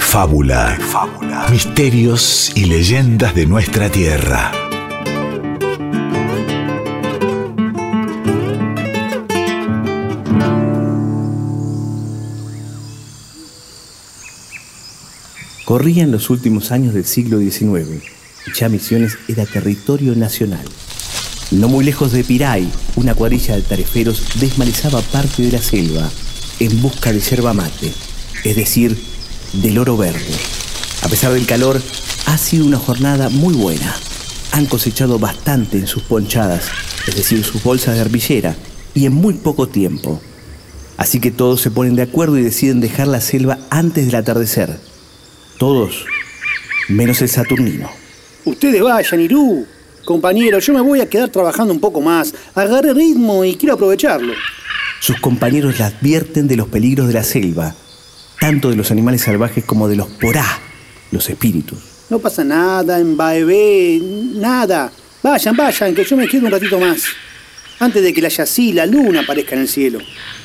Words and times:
de 0.00 0.06
fábula. 0.06 1.46
Misterios 1.50 2.50
y 2.56 2.64
leyendas 2.64 3.34
de 3.34 3.46
nuestra 3.46 3.90
tierra. 3.90 4.50
Corrían 15.64 16.10
los 16.10 16.30
últimos 16.30 16.72
años 16.72 16.94
del 16.94 17.04
siglo 17.04 17.38
XIX 17.38 18.02
y 18.46 18.58
ya 18.58 18.68
Misiones 18.68 19.16
era 19.28 19.46
territorio 19.46 20.16
nacional. 20.16 20.64
No 21.52 21.68
muy 21.68 21.84
lejos 21.84 22.10
de 22.10 22.24
Piray, 22.24 22.68
una 22.96 23.14
cuadrilla 23.14 23.54
de 23.54 23.62
tareferos 23.62 24.40
desmalezaba 24.40 25.02
parte 25.02 25.42
de 25.42 25.52
la 25.52 25.62
selva 25.62 26.10
en 26.58 26.82
busca 26.82 27.12
de 27.12 27.20
yerba 27.20 27.54
mate, 27.54 27.92
es 28.44 28.56
decir, 28.56 29.09
del 29.52 29.78
oro 29.78 29.96
verde. 29.96 30.34
A 31.02 31.08
pesar 31.08 31.32
del 31.32 31.46
calor, 31.46 31.80
ha 32.26 32.38
sido 32.38 32.66
una 32.66 32.78
jornada 32.78 33.28
muy 33.28 33.54
buena. 33.54 33.94
Han 34.52 34.66
cosechado 34.66 35.18
bastante 35.18 35.78
en 35.78 35.86
sus 35.86 36.02
ponchadas, 36.02 36.68
es 37.06 37.16
decir, 37.16 37.44
sus 37.44 37.62
bolsas 37.62 37.94
de 37.94 38.02
arpillera, 38.02 38.56
y 38.94 39.06
en 39.06 39.12
muy 39.12 39.34
poco 39.34 39.68
tiempo. 39.68 40.20
Así 40.96 41.20
que 41.20 41.30
todos 41.30 41.60
se 41.60 41.70
ponen 41.70 41.96
de 41.96 42.02
acuerdo 42.02 42.36
y 42.38 42.42
deciden 42.42 42.80
dejar 42.80 43.08
la 43.08 43.20
selva 43.20 43.58
antes 43.70 44.06
del 44.06 44.16
atardecer 44.16 44.90
todos, 45.60 46.06
menos 46.88 47.20
el 47.20 47.28
Saturnino. 47.28 47.90
Ustedes 48.46 48.80
vayan, 48.80 49.20
Irú. 49.20 49.66
Compañero, 50.06 50.58
yo 50.58 50.72
me 50.72 50.80
voy 50.80 51.02
a 51.02 51.08
quedar 51.08 51.28
trabajando 51.28 51.74
un 51.74 51.80
poco 51.80 52.00
más. 52.00 52.34
Agarré 52.54 52.94
ritmo 52.94 53.44
y 53.44 53.56
quiero 53.56 53.74
aprovecharlo. 53.74 54.32
Sus 55.00 55.20
compañeros 55.20 55.78
le 55.78 55.84
advierten 55.84 56.48
de 56.48 56.56
los 56.56 56.68
peligros 56.68 57.08
de 57.08 57.12
la 57.12 57.24
selva, 57.24 57.74
tanto 58.40 58.70
de 58.70 58.76
los 58.76 58.90
animales 58.90 59.22
salvajes 59.22 59.64
como 59.64 59.86
de 59.86 59.96
los 59.96 60.08
porá, 60.08 60.46
los 61.12 61.28
espíritus. 61.28 61.78
No 62.08 62.18
pasa 62.18 62.42
nada 62.42 62.98
en 62.98 63.16
Baebé, 63.16 64.00
nada. 64.34 64.90
Vayan, 65.22 65.56
vayan, 65.56 65.94
que 65.94 66.04
yo 66.04 66.16
me 66.16 66.26
quedo 66.26 66.46
un 66.46 66.52
ratito 66.52 66.80
más. 66.80 67.04
Antes 67.78 68.02
de 68.02 68.12
que 68.12 68.20
la 68.20 68.28
Yací, 68.28 68.72
la 68.72 68.86
luna 68.86 69.20
aparezca 69.20 69.54
en 69.54 69.62
el 69.62 69.68
cielo. 69.68 70.00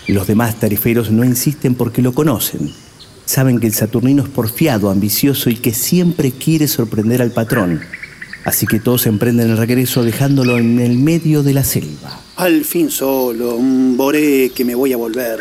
Los 0.08 0.28
demás 0.28 0.60
tariferos 0.60 1.10
no 1.10 1.23
insisten 1.23 1.76
porque 1.76 2.02
lo 2.02 2.14
conocen 2.14 2.72
Saben 3.26 3.60
que 3.60 3.66
el 3.68 3.73
Saturnino 3.73 4.23
es 4.23 4.30
porfiado, 4.30 4.92
ambicioso 4.92 5.50
y 5.50 5.56
que 5.56 5.73
siempre 5.73 6.32
quiere 6.32 6.68
sorprender 6.68 7.22
al 7.22 7.32
patrón. 7.32 7.82
Así 8.44 8.68
que 8.68 8.80
todos 8.80 9.08
emprenden 9.08 9.50
el 9.50 9.58
regreso 9.58 10.04
dejándolo 10.04 10.60
en 10.60 10.80
el 10.80 11.00
medio 11.00 11.42
de 11.42 11.54
la 11.54 11.64
selva. 11.64 12.22
Al 12.36 12.64
fin 12.64 12.92
solo, 12.92 13.56
un 13.56 13.98
boré 13.98 14.52
que 14.54 14.64
me 14.64 14.76
voy 14.76 14.94
a 14.94 14.98
volver. 14.98 15.40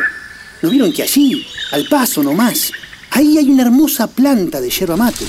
¿No 0.65 0.71
vieron 0.71 0.95
que 0.95 1.03
allí, 1.03 1.45
al 1.73 1.87
paso 1.89 2.23
nomás, 2.23 2.73
ahí 3.11 3.37
hay 3.37 3.51
una 3.51 3.65
hermosa 3.65 4.07
planta 4.07 4.63
de 4.63 4.71
yerba 4.71 4.97
mate? 4.97 5.27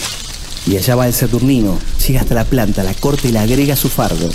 Y 0.65 0.77
allá 0.77 0.95
va 0.95 1.07
el 1.07 1.13
Saturnino, 1.13 1.77
llega 2.07 2.21
hasta 2.21 2.35
la 2.35 2.45
planta, 2.45 2.85
la 2.85 2.93
corta 2.93 3.27
y 3.27 3.33
la 3.33 3.41
agrega 3.41 3.73
a 3.73 3.75
su 3.75 3.89
fardo. 3.89 4.29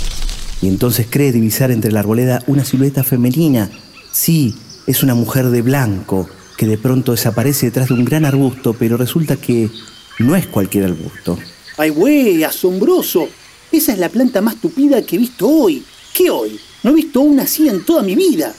Y 0.61 0.67
entonces 0.67 1.07
cree 1.09 1.31
divisar 1.31 1.71
entre 1.71 1.91
la 1.91 2.01
arboleda 2.01 2.43
una 2.45 2.63
silueta 2.63 3.03
femenina. 3.03 3.71
Sí, 4.11 4.53
es 4.85 5.01
una 5.01 5.15
mujer 5.15 5.49
de 5.49 5.63
blanco, 5.63 6.29
que 6.55 6.67
de 6.67 6.77
pronto 6.77 7.13
desaparece 7.13 7.65
detrás 7.65 7.87
de 7.87 7.95
un 7.95 8.05
gran 8.05 8.23
arbusto, 8.23 8.75
pero 8.77 8.95
resulta 8.95 9.37
que 9.37 9.71
no 10.19 10.35
es 10.35 10.45
cualquier 10.45 10.83
arbusto. 10.83 11.39
¡Ay, 11.77 11.89
güey! 11.89 12.43
¡Asombroso! 12.43 13.27
Esa 13.71 13.93
es 13.93 13.97
la 13.97 14.09
planta 14.09 14.39
más 14.41 14.57
tupida 14.57 15.01
que 15.01 15.15
he 15.15 15.19
visto 15.19 15.47
hoy. 15.47 15.83
¿Qué 16.13 16.29
hoy? 16.29 16.59
No 16.83 16.91
he 16.91 16.93
visto 16.93 17.21
una 17.21 17.41
así 17.41 17.67
en 17.67 17.83
toda 17.85 18.03
mi 18.03 18.13
vida. 18.13 18.53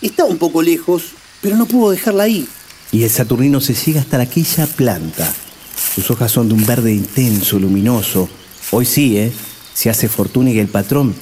Está 0.00 0.24
un 0.24 0.38
poco 0.38 0.62
lejos, 0.62 1.14
pero 1.42 1.56
no 1.56 1.66
puedo 1.66 1.90
dejarla 1.90 2.22
ahí. 2.22 2.48
Y 2.92 3.02
el 3.02 3.10
Saturnino 3.10 3.60
se 3.60 3.74
llega 3.74 4.00
hasta 4.00 4.20
aquella 4.20 4.66
planta. 4.66 5.30
Sus 5.94 6.10
hojas 6.10 6.32
son 6.32 6.48
de 6.48 6.54
un 6.54 6.64
verde 6.64 6.94
intenso, 6.94 7.58
luminoso. 7.58 8.30
Hoy 8.70 8.86
sí, 8.86 9.18
¿eh? 9.18 9.32
Se 9.74 9.90
hace 9.90 10.08
fortuna 10.08 10.50
y 10.50 10.58
el 10.58 10.68
patrón 10.68 11.14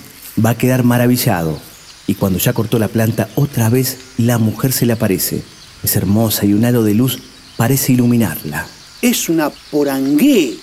va 0.45 0.51
a 0.51 0.59
quedar 0.59 0.85
maravillado. 0.85 1.59
Y 2.07 2.15
cuando 2.15 2.39
ya 2.39 2.53
cortó 2.53 2.79
la 2.79 2.89
planta, 2.89 3.29
otra 3.35 3.71
vez 3.71 3.99
la 4.19 4.39
mujer 4.39 4.73
se 4.73 4.87
le 4.87 4.93
aparece. 4.93 5.43
Es 5.83 5.97
hermosa 5.97 6.45
y 6.45 6.53
un 6.53 6.65
halo 6.65 6.83
de 6.83 6.95
luz 6.95 7.19
parece 7.57 7.93
iluminarla. 7.93 8.67
Es 9.01 9.29
una 9.29 9.49
porangué, 9.51 10.55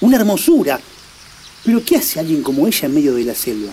una 0.00 0.16
hermosura. 0.16 0.80
Pero 1.64 1.84
¿qué 1.84 1.96
hace 1.96 2.20
alguien 2.20 2.42
como 2.42 2.66
ella 2.66 2.86
en 2.86 2.94
medio 2.94 3.14
de 3.14 3.24
la 3.24 3.34
selva? 3.34 3.72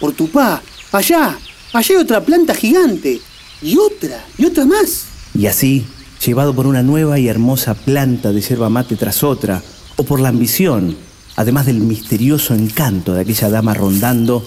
Por 0.00 0.12
tu 0.12 0.28
pa, 0.28 0.62
allá, 0.92 1.38
allá 1.72 1.94
hay 1.94 2.00
otra 2.02 2.24
planta 2.24 2.54
gigante. 2.54 3.20
Y 3.62 3.76
otra, 3.76 4.24
y 4.38 4.44
otra 4.44 4.64
más. 4.64 5.04
Y 5.34 5.46
así, 5.46 5.84
llevado 6.24 6.54
por 6.54 6.66
una 6.66 6.82
nueva 6.82 7.18
y 7.18 7.28
hermosa 7.28 7.74
planta 7.74 8.32
de 8.32 8.40
yerba 8.40 8.68
mate 8.68 8.96
tras 8.96 9.22
otra, 9.22 9.62
o 9.96 10.04
por 10.04 10.20
la 10.20 10.28
ambición, 10.28 10.96
además 11.36 11.66
del 11.66 11.80
misterioso 11.80 12.54
encanto 12.54 13.14
de 13.14 13.20
aquella 13.20 13.48
dama 13.48 13.74
rondando, 13.74 14.44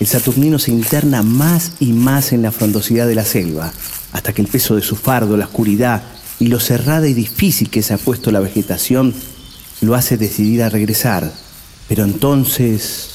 el 0.00 0.06
Saturnino 0.06 0.58
se 0.58 0.70
interna 0.70 1.22
más 1.22 1.72
y 1.80 1.92
más 1.92 2.32
en 2.32 2.42
la 2.42 2.52
frondosidad 2.52 3.08
de 3.08 3.14
la 3.14 3.24
selva, 3.24 3.72
hasta 4.12 4.32
que 4.32 4.42
el 4.42 4.48
peso 4.48 4.76
de 4.76 4.82
su 4.82 4.96
fardo, 4.96 5.36
la 5.36 5.46
oscuridad 5.46 6.02
y 6.38 6.46
lo 6.46 6.60
cerrada 6.60 7.08
y 7.08 7.14
difícil 7.14 7.70
que 7.70 7.82
se 7.82 7.94
ha 7.94 7.98
puesto 7.98 8.30
la 8.30 8.40
vegetación 8.40 9.14
lo 9.80 9.94
hace 9.94 10.16
decidir 10.16 10.62
a 10.62 10.68
regresar. 10.68 11.32
Pero 11.88 12.04
entonces... 12.04 13.08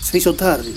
Se 0.00 0.18
hizo 0.18 0.34
tarde. 0.34 0.72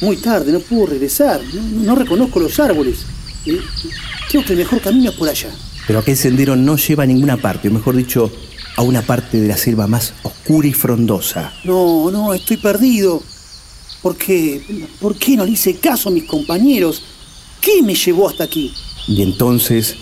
Muy 0.00 0.16
tarde, 0.16 0.52
no 0.52 0.60
puedo 0.60 0.86
regresar. 0.86 1.40
No, 1.54 1.94
reconozco 1.94 2.40
los 2.40 2.58
árboles. 2.58 3.06
Eh, 3.46 3.60
creo 4.30 4.44
que 4.44 4.52
el 4.52 4.58
mejor 4.58 4.80
camino 4.80 5.10
es 5.10 5.16
por 5.16 5.28
allá. 5.28 5.50
Pero 5.86 5.98
aquel 5.98 6.16
sendero 6.16 6.56
no 6.56 6.76
lleva 6.76 7.02
a 7.04 7.06
ninguna 7.06 7.36
parte, 7.36 7.68
o 7.68 7.72
mejor 7.72 7.96
dicho, 7.96 8.30
a 8.76 8.82
una 8.82 9.02
parte 9.02 9.40
de 9.40 9.48
la 9.48 9.56
selva 9.56 9.86
más 9.86 10.14
oscura 10.22 10.68
y 10.68 10.72
frondosa. 10.72 11.52
No, 11.64 12.10
no, 12.10 12.32
estoy 12.34 12.56
perdido. 12.56 13.22
¿Por 14.00 14.16
qué? 14.16 14.88
¿Por 15.00 15.16
qué 15.16 15.36
no 15.36 15.44
le 15.44 15.52
hice 15.52 15.76
caso 15.76 16.08
a 16.08 16.12
mis 16.12 16.24
compañeros? 16.24 17.02
¿Qué 17.60 17.82
me 17.82 17.94
llevó 17.94 18.28
hasta 18.28 18.44
aquí? 18.44 18.72
Y 19.06 19.22
entonces, 19.22 19.96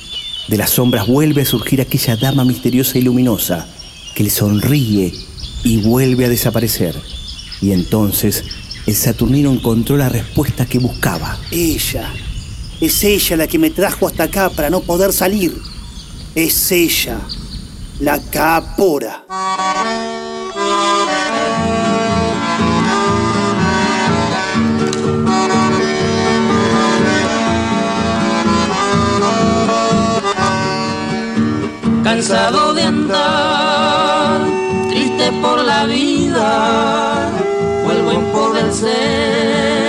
de 0.48 0.56
las 0.56 0.70
sombras 0.70 1.06
vuelve 1.06 1.42
a 1.42 1.46
surgir 1.46 1.80
aquella 1.80 2.16
dama 2.16 2.44
misteriosa 2.44 2.98
y 2.98 3.02
luminosa, 3.02 3.66
que 4.14 4.24
le 4.24 4.30
sonríe 4.30 5.12
y 5.64 5.78
vuelve 5.78 6.26
a 6.26 6.28
desaparecer. 6.28 6.94
Y 7.60 7.72
entonces, 7.72 8.44
el 8.86 8.94
Saturnino 8.94 9.52
encontró 9.52 9.96
la 9.96 10.08
respuesta 10.08 10.66
que 10.66 10.78
buscaba. 10.78 11.38
Ella. 11.50 12.10
Es 12.80 13.04
ella 13.04 13.36
la 13.36 13.46
que 13.46 13.58
me 13.58 13.70
trajo 13.70 14.06
hasta 14.06 14.24
acá 14.24 14.48
para 14.48 14.70
no 14.70 14.80
poder 14.80 15.12
salir. 15.12 15.54
Es 16.34 16.72
ella, 16.72 17.18
la 18.00 18.18
capora. 18.30 19.24
cansado 32.02 32.74
de 32.74 32.82
andar, 32.82 34.40
triste 34.88 35.32
por 35.40 35.64
la 35.64 35.86
vida, 35.86 37.30
vuelvo 37.84 38.12
en 38.12 38.72
ser 38.74 38.82
de 38.82 39.79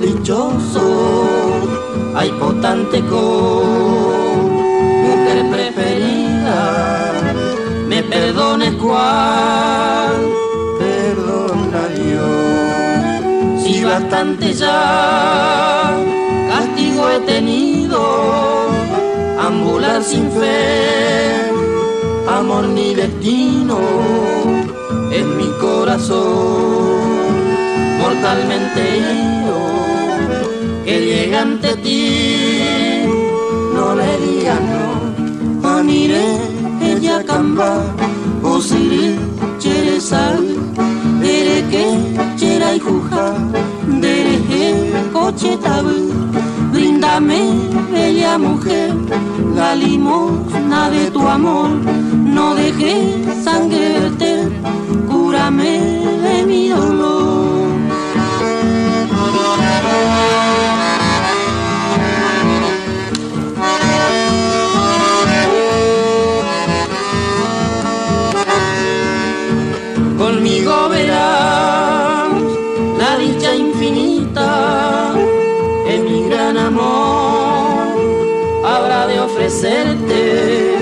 dichoso, 0.00 1.24
hay 2.14 2.30
potante 2.32 3.00
con 3.00 4.56
mujer 5.06 5.50
preferida, 5.50 7.12
me 7.88 8.02
perdones 8.02 8.74
cual, 8.74 10.14
perdona 10.78 11.88
Dios, 11.88 13.62
si 13.62 13.84
bastante 13.84 14.52
ya 14.52 15.94
castigo 16.48 17.08
he 17.10 17.20
tenido 17.20 18.00
ambular 19.40 20.02
sin 20.02 20.30
fe, 20.30 21.50
amor 22.28 22.64
ni 22.68 22.94
destino 22.94 23.78
en 25.10 25.36
mi 25.36 25.48
corazón, 25.60 26.96
mortalmente 28.00 29.45
ante 31.42 31.76
ti, 31.76 33.04
no 33.74 33.94
le 33.94 34.10
digas 34.24 34.60
no, 34.72 35.68
amire 35.76 36.24
ella 36.80 37.22
camba, 37.24 37.70
osiri, 38.42 39.18
chere 39.58 40.00
sal, 40.00 40.44
dere 41.20 41.58
que 41.70 41.84
chera 42.36 42.74
y 42.74 42.80
juja, 42.80 43.34
dere 44.00 44.36
coche 45.12 45.56
tabu 45.58 46.16
brindame, 46.72 47.40
bella 47.90 48.38
mujer, 48.38 48.94
la 49.54 49.74
limosna 49.74 50.90
de 50.90 51.10
tu 51.10 51.26
amor, 51.26 51.70
no 52.36 52.54
dejes 52.54 53.44
sangre 53.44 54.00
verter, 54.00 54.52
cúrame 55.08 55.80
de 56.24 56.46
mi 56.46 56.68
dolor. 56.68 57.66
Ofrecerte 79.46 80.74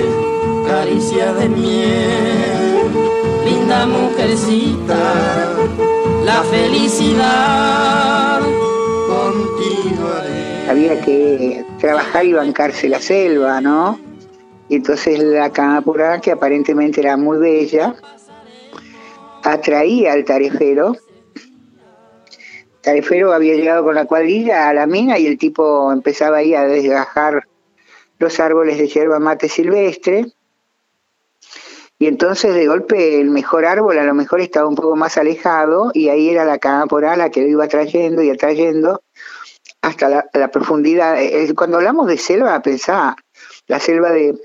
caricia 0.67 1.33
de 1.33 1.49
miel, 1.49 2.89
linda 3.45 3.85
mujercita, 3.85 4.97
la 6.23 6.41
felicidad 6.43 8.39
contigo. 9.07 10.09
Había 10.67 10.99
que 10.99 11.63
trabajar 11.79 12.25
y 12.25 12.33
bancarse 12.33 12.89
la 12.89 12.99
selva, 12.99 13.61
¿no? 13.61 13.99
Y 14.67 14.77
entonces 14.77 15.19
la 15.19 15.51
cámara, 15.51 16.19
que 16.19 16.31
aparentemente 16.31 17.01
era 17.01 17.17
muy 17.17 17.37
bella, 17.37 17.93
atraía 19.43 20.13
al 20.13 20.25
tarefero. 20.25 20.95
Tarefero 22.81 23.31
había 23.31 23.53
llegado 23.53 23.83
con 23.83 23.93
la 23.93 24.05
cuadrilla 24.05 24.69
a 24.69 24.73
la 24.73 24.87
mina 24.87 25.19
y 25.19 25.27
el 25.27 25.37
tipo 25.37 25.91
empezaba 25.91 26.37
ahí 26.37 26.55
a 26.55 26.63
desgajar 26.63 27.45
los 28.19 28.39
árboles 28.39 28.77
de 28.77 28.87
hierba 28.87 29.19
mate 29.19 29.49
silvestre. 29.49 30.25
Y 31.97 32.07
entonces 32.07 32.53
de 32.53 32.67
golpe 32.67 33.21
el 33.21 33.29
mejor 33.29 33.65
árbol 33.65 33.97
a 33.97 34.03
lo 34.03 34.13
mejor 34.13 34.41
estaba 34.41 34.67
un 34.67 34.75
poco 34.75 34.95
más 34.95 35.17
alejado 35.17 35.91
y 35.93 36.09
ahí 36.09 36.29
era 36.29 36.43
la 36.43 36.57
cámpora 36.57 37.15
la 37.15 37.29
que 37.29 37.41
lo 37.41 37.47
iba 37.47 37.67
trayendo 37.67 38.21
y 38.21 38.29
atrayendo 38.29 39.01
hasta 39.81 40.27
la, 40.33 40.47
profundidad. 40.49 41.21
Eh, 41.21 41.53
cuando 41.55 41.77
hablamos 41.77 42.07
de 42.07 42.17
selva, 42.17 42.59
pensá, 42.61 43.15
la 43.67 43.79
selva 43.79 44.11
de 44.11 44.35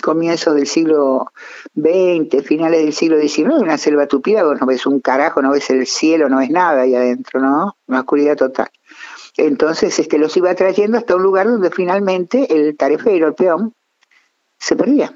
comienzos 0.00 0.54
del 0.54 0.66
siglo 0.66 1.32
XX, 1.74 2.42
finales 2.42 2.82
del 2.82 2.92
siglo 2.92 3.20
XIX, 3.20 3.60
una 3.60 3.78
selva 3.78 4.06
tupida, 4.06 4.42
vos 4.42 4.58
no 4.58 4.66
ves 4.66 4.86
un 4.86 5.00
carajo, 5.00 5.42
no 5.42 5.52
ves 5.52 5.68
el 5.70 5.86
cielo, 5.86 6.28
no 6.28 6.38
ves 6.38 6.50
nada 6.50 6.82
ahí 6.82 6.94
adentro, 6.94 7.40
¿no? 7.40 7.76
Una 7.86 8.00
oscuridad 8.00 8.36
total. 8.36 8.70
Entonces 9.36 9.98
este, 9.98 10.18
los 10.18 10.36
iba 10.36 10.54
trayendo 10.54 10.98
hasta 10.98 11.16
un 11.16 11.22
lugar 11.22 11.46
donde 11.46 11.70
finalmente 11.70 12.52
el 12.54 12.76
tarefero, 12.76 13.28
el 13.28 13.34
peón, 13.34 13.74
se 14.58 14.76
perdía. 14.76 15.14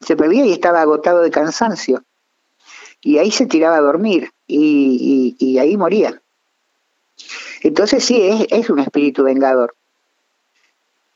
Se 0.00 0.16
perdía 0.16 0.44
y 0.44 0.52
estaba 0.52 0.82
agotado 0.82 1.22
de 1.22 1.30
cansancio. 1.30 2.02
Y 3.00 3.18
ahí 3.18 3.30
se 3.30 3.46
tiraba 3.46 3.76
a 3.76 3.80
dormir 3.80 4.30
y, 4.46 5.58
ahí 5.58 5.76
moría. 5.76 6.20
Entonces 7.62 8.04
sí, 8.04 8.20
es, 8.20 8.46
es 8.50 8.70
un 8.70 8.78
espíritu 8.78 9.24
vengador. 9.24 9.74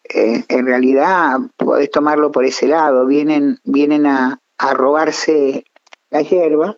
Eh, 0.05 0.45
en 0.49 0.67
realidad 0.67 1.39
podés 1.57 1.91
tomarlo 1.91 2.33
por 2.33 2.45
ese 2.45 2.67
lado, 2.67 3.07
vienen, 3.07 3.61
vienen 3.65 4.07
a, 4.07 4.41
a 4.59 4.75
robarse 4.75 5.65
la 6.11 6.23
hierba, 6.23 6.77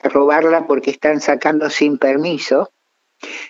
a 0.00 0.08
robarla 0.08 0.66
porque 0.66 0.90
están 0.90 1.20
sacando 1.20 1.70
sin 1.70 1.96
permiso, 1.96 2.70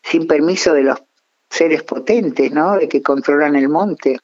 sin 0.03 0.26
permiso 0.26 0.73
de 0.73 0.82
los 0.82 1.03
seres 1.50 1.82
potentes, 1.82 2.50
¿no? 2.53 2.76
De 2.76 2.88
que 2.88 3.03
controlan 3.03 3.56
el 3.56 3.69
monte. 3.69 4.19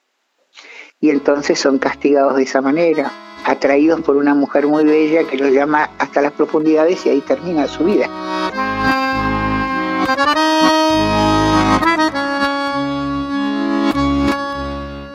Y 1.00 1.10
entonces 1.10 1.58
son 1.58 1.78
castigados 1.78 2.36
de 2.36 2.42
esa 2.42 2.60
manera, 2.60 3.10
atraídos 3.44 4.02
por 4.02 4.16
una 4.16 4.34
mujer 4.34 4.66
muy 4.66 4.84
bella 4.84 5.24
que 5.24 5.38
los 5.38 5.50
llama 5.52 5.90
hasta 5.98 6.20
las 6.20 6.32
profundidades 6.32 7.06
y 7.06 7.10
ahí 7.10 7.20
termina 7.20 7.66
su 7.68 7.84
vida. 7.84 8.08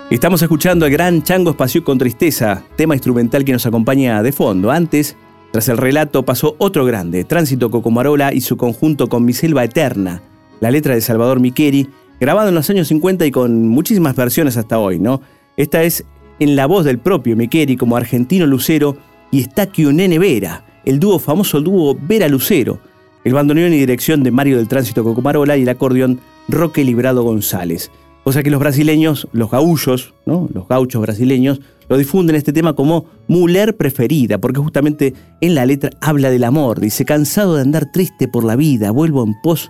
Estamos 0.09 0.41
escuchando 0.41 0.85
el 0.85 0.93
gran 0.93 1.23
Chango 1.23 1.51
Espacio 1.51 1.83
con 1.83 1.97
Tristeza, 1.97 2.63
tema 2.77 2.95
instrumental 2.95 3.43
que 3.43 3.51
nos 3.51 3.65
acompaña 3.65 4.23
de 4.23 4.31
fondo. 4.31 4.71
Antes, 4.71 5.17
tras 5.55 5.69
el 5.69 5.77
relato, 5.77 6.25
pasó 6.25 6.57
otro 6.57 6.83
grande, 6.83 7.23
Tránsito 7.23 7.71
Cocomarola 7.71 8.33
y 8.33 8.41
su 8.41 8.57
conjunto 8.57 9.07
con 9.07 9.23
Mi 9.23 9.31
Selva 9.31 9.63
Eterna, 9.63 10.21
la 10.59 10.69
letra 10.69 10.95
de 10.95 10.99
Salvador 10.99 11.39
Miqueri, 11.39 11.87
grabado 12.19 12.49
en 12.49 12.55
los 12.55 12.69
años 12.69 12.89
50 12.89 13.25
y 13.25 13.31
con 13.31 13.69
muchísimas 13.69 14.17
versiones 14.17 14.57
hasta 14.57 14.79
hoy, 14.79 14.99
¿no? 14.99 15.21
Esta 15.55 15.83
es 15.83 16.03
en 16.39 16.57
la 16.57 16.65
voz 16.65 16.83
del 16.83 16.99
propio 16.99 17.37
Miqueri 17.37 17.77
como 17.77 17.95
argentino 17.95 18.45
lucero 18.45 18.97
y 19.31 19.39
Estaquio 19.39 19.93
Nene 19.93 20.19
Vera, 20.19 20.65
el 20.83 20.99
dúo 20.99 21.19
famoso 21.19 21.61
dúo 21.61 21.97
Vera 22.01 22.27
Lucero, 22.27 22.79
el 23.23 23.33
bandoneón 23.33 23.71
y 23.71 23.77
dirección 23.77 24.23
de 24.23 24.31
Mario 24.31 24.57
del 24.57 24.67
Tránsito 24.67 25.05
Cocomarola 25.05 25.55
y 25.55 25.61
el 25.61 25.69
acordeón 25.69 26.19
Roque 26.49 26.83
Librado 26.83 27.23
González. 27.23 27.91
O 28.25 28.33
sea 28.33 28.43
que 28.43 28.51
los 28.51 28.59
brasileños, 28.59 29.29
los 29.31 29.51
gaullos, 29.51 30.15
¿no? 30.25 30.49
los 30.53 30.67
gauchos 30.67 31.01
brasileños, 31.01 31.61
lo 31.89 31.97
difunden 31.97 32.35
este 32.35 32.53
tema 32.53 32.73
como 32.73 33.05
muler 33.27 33.77
preferida, 33.77 34.37
porque 34.39 34.59
justamente 34.59 35.13
en 35.41 35.55
la 35.55 35.65
letra 35.65 35.91
habla 36.01 36.29
del 36.29 36.43
amor. 36.43 36.79
Dice, 36.79 37.05
cansado 37.05 37.55
de 37.55 37.61
andar 37.61 37.91
triste 37.91 38.27
por 38.27 38.43
la 38.43 38.55
vida, 38.55 38.91
vuelvo 38.91 39.23
en 39.23 39.33
pos 39.41 39.69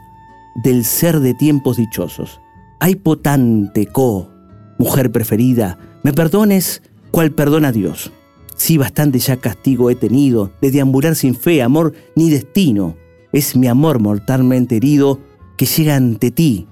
del 0.64 0.86
ser 0.86 1.20
de 1.20 1.34
tiempos 1.34 1.78
dichosos. 1.78 2.40
Ay 2.80 2.96
potante, 2.96 3.88
co, 3.88 4.30
mujer 4.78 5.12
preferida, 5.12 5.78
me 6.04 6.14
perdones 6.14 6.82
cual 7.12 7.32
perdona 7.32 7.72
Dios. 7.72 8.12
Sí, 8.56 8.78
bastante 8.78 9.20
ya 9.20 9.38
castigo 9.38 9.90
he 9.90 9.96
tenido 9.96 10.52
de 10.62 10.72
deambular 10.72 11.16
sin 11.16 11.36
fe, 11.36 11.62
amor 11.62 11.94
ni 12.16 12.30
destino. 12.30 12.96
Es 13.34 13.56
mi 13.56 13.68
amor 13.68 14.00
mortalmente 14.00 14.78
herido 14.78 15.20
que 15.58 15.66
llega 15.66 15.96
ante 15.96 16.32
ti. 16.32 16.68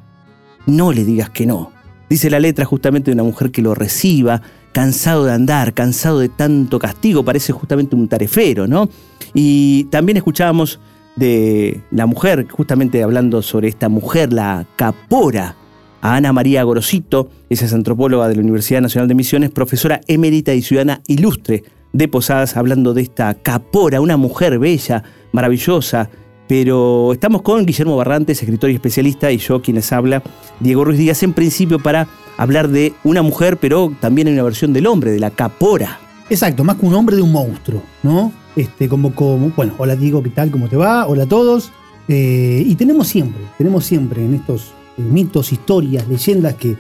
No 0.66 0.94
le 0.94 1.04
digas 1.04 1.30
que 1.30 1.46
no. 1.46 1.72
Dice 2.10 2.30
la 2.30 2.40
letra 2.40 2.64
justamente 2.64 3.12
de 3.12 3.16
una 3.16 3.24
mujer 3.24 3.52
que 3.52 3.62
lo 3.62 3.76
reciba, 3.76 4.42
cansado 4.74 5.26
de 5.26 5.32
andar, 5.32 5.74
cansado 5.74 6.20
de 6.20 6.30
tanto 6.30 6.80
castigo, 6.80 7.24
parece 7.24 7.54
justamente 7.54 7.96
un 7.96 8.10
tarefero, 8.10 8.68
¿no? 8.68 8.90
Y 9.34 9.86
también 9.86 10.18
escuchábamos 10.18 10.80
de 11.16 11.82
la 11.92 12.06
mujer, 12.06 12.48
justamente 12.50 13.04
hablando 13.04 13.42
sobre 13.42 13.70
esta 13.70 13.88
mujer, 13.88 14.34
la 14.34 14.66
capora, 14.76 15.56
a 16.02 16.16
Ana 16.16 16.34
María 16.34 16.64
Gorosito, 16.64 17.30
esa 17.50 17.64
es 17.64 17.74
antropóloga 17.74 18.28
de 18.28 18.36
la 18.36 18.42
Universidad 18.42 18.82
Nacional 18.82 19.08
de 19.08 19.16
Misiones, 19.16 19.52
profesora 19.52 20.02
emérita 20.08 20.54
y 20.54 20.62
ciudadana 20.62 21.02
ilustre 21.08 21.64
de 21.94 22.08
Posadas, 22.10 22.58
hablando 22.58 22.94
de 22.94 23.04
esta 23.04 23.36
capora, 23.36 24.02
una 24.02 24.18
mujer 24.18 24.60
bella, 24.60 25.04
maravillosa, 25.32 26.10
pero 26.48 27.14
estamos 27.14 27.42
con 27.42 27.66
Guillermo 27.66 27.96
Barrantes, 27.96 28.42
escritor 28.42 28.70
y 28.70 28.74
especialista, 28.74 29.32
y 29.32 29.38
yo 29.38 29.62
quienes 29.62 29.94
habla, 29.94 30.22
Diego 30.60 30.84
Ruiz 30.84 30.98
Díaz, 30.98 31.24
en 31.24 31.32
principio 31.32 31.80
para 31.80 32.08
hablar 32.44 32.70
de 32.70 32.94
una 33.04 33.22
mujer, 33.22 33.58
pero 33.58 33.94
también 34.00 34.28
en 34.28 34.36
una 34.36 34.44
versión 34.44 34.74
del 34.74 34.88
hombre, 34.88 35.12
de 35.12 35.20
la 35.20 35.32
capora. 35.32 36.00
Exacto, 36.30 36.64
más 36.64 36.78
que 36.78 36.86
un 36.86 36.96
hombre 36.96 37.16
de 37.16 37.22
un 37.22 37.32
monstruo, 37.32 37.82
¿no? 38.04 38.32
Este, 38.56 38.88
como, 38.88 39.14
como, 39.16 39.52
bueno, 39.56 39.74
hola 39.78 39.96
Diego, 39.96 40.22
¿qué 40.22 40.30
tal? 40.30 40.52
¿Cómo 40.52 40.68
te 40.68 40.76
va? 40.76 41.08
Hola 41.08 41.24
a 41.24 41.28
todos. 41.28 41.72
Eh, 42.08 42.64
y 42.66 42.76
tenemos 42.76 43.08
siempre, 43.08 43.42
tenemos 43.58 43.86
siempre 43.86 44.24
en 44.24 44.36
estos 44.36 44.74
eh, 44.98 45.02
mitos, 45.02 45.52
historias, 45.54 46.08
leyendas 46.08 46.56
que, 46.56 46.76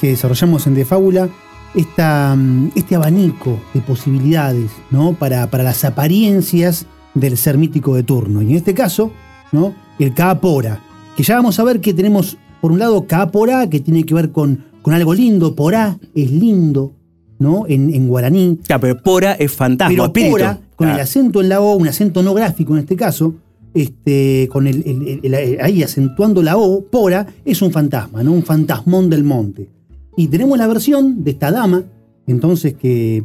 que 0.00 0.08
desarrollamos 0.08 0.66
en 0.66 0.74
De 0.74 0.84
Fábula, 0.84 1.28
mm, 1.74 2.68
este 2.74 2.94
abanico 2.94 3.58
de 3.74 3.80
posibilidades, 3.80 4.70
¿no? 4.90 5.12
Para, 5.14 5.48
para 5.50 5.64
las 5.64 5.84
apariencias 5.84 6.86
del 7.14 7.36
ser 7.36 7.58
mítico 7.58 7.94
de 7.94 8.02
turno. 8.02 8.42
Y 8.42 8.50
en 8.50 8.56
este 8.56 8.74
caso, 8.74 9.12
¿no? 9.52 9.74
el 9.98 10.14
Capora, 10.14 10.80
que 11.16 11.22
ya 11.22 11.36
vamos 11.36 11.58
a 11.58 11.64
ver 11.64 11.80
que 11.80 11.92
tenemos, 11.92 12.38
por 12.60 12.72
un 12.72 12.78
lado, 12.78 13.06
Capora, 13.06 13.68
que 13.68 13.80
tiene 13.80 14.04
que 14.04 14.14
ver 14.14 14.32
con, 14.32 14.64
con 14.82 14.94
algo 14.94 15.14
lindo, 15.14 15.54
Porá 15.54 15.98
es 16.14 16.30
lindo, 16.30 16.92
¿no? 17.38 17.66
En, 17.66 17.92
en 17.94 18.08
guaraní. 18.08 18.58
Claro, 18.66 18.80
pero 18.80 19.02
Pora 19.02 19.32
es 19.34 19.52
fantasma, 19.52 19.90
Pero 19.90 20.04
espíritu. 20.06 20.32
Pora, 20.32 20.54
con 20.76 20.86
Claro. 20.86 20.94
el 20.98 21.02
acento 21.02 21.40
en 21.40 21.48
la 21.48 21.60
O, 21.60 21.76
un 21.76 21.88
acento 21.88 22.22
no 22.22 22.32
gráfico 22.34 22.72
en 22.74 22.80
este 22.80 22.96
caso, 22.96 23.34
este, 23.74 24.48
con 24.50 24.66
el, 24.66 24.82
el- 24.86 25.20
el- 25.24 25.34
el- 25.34 25.60
ahí 25.60 25.82
acentuando 25.82 26.42
la 26.42 26.56
O, 26.56 26.82
Pora 26.84 27.26
es 27.44 27.60
un 27.62 27.70
fantasma, 27.70 28.22
¿no? 28.22 28.32
Un 28.32 28.42
fantasmón 28.42 29.08
del 29.10 29.22
monte. 29.24 29.68
Y 30.16 30.26
tenemos 30.28 30.58
la 30.58 30.66
versión 30.66 31.22
de 31.22 31.30
esta 31.32 31.50
dama, 31.52 31.84
entonces, 32.26 32.74
que, 32.74 33.22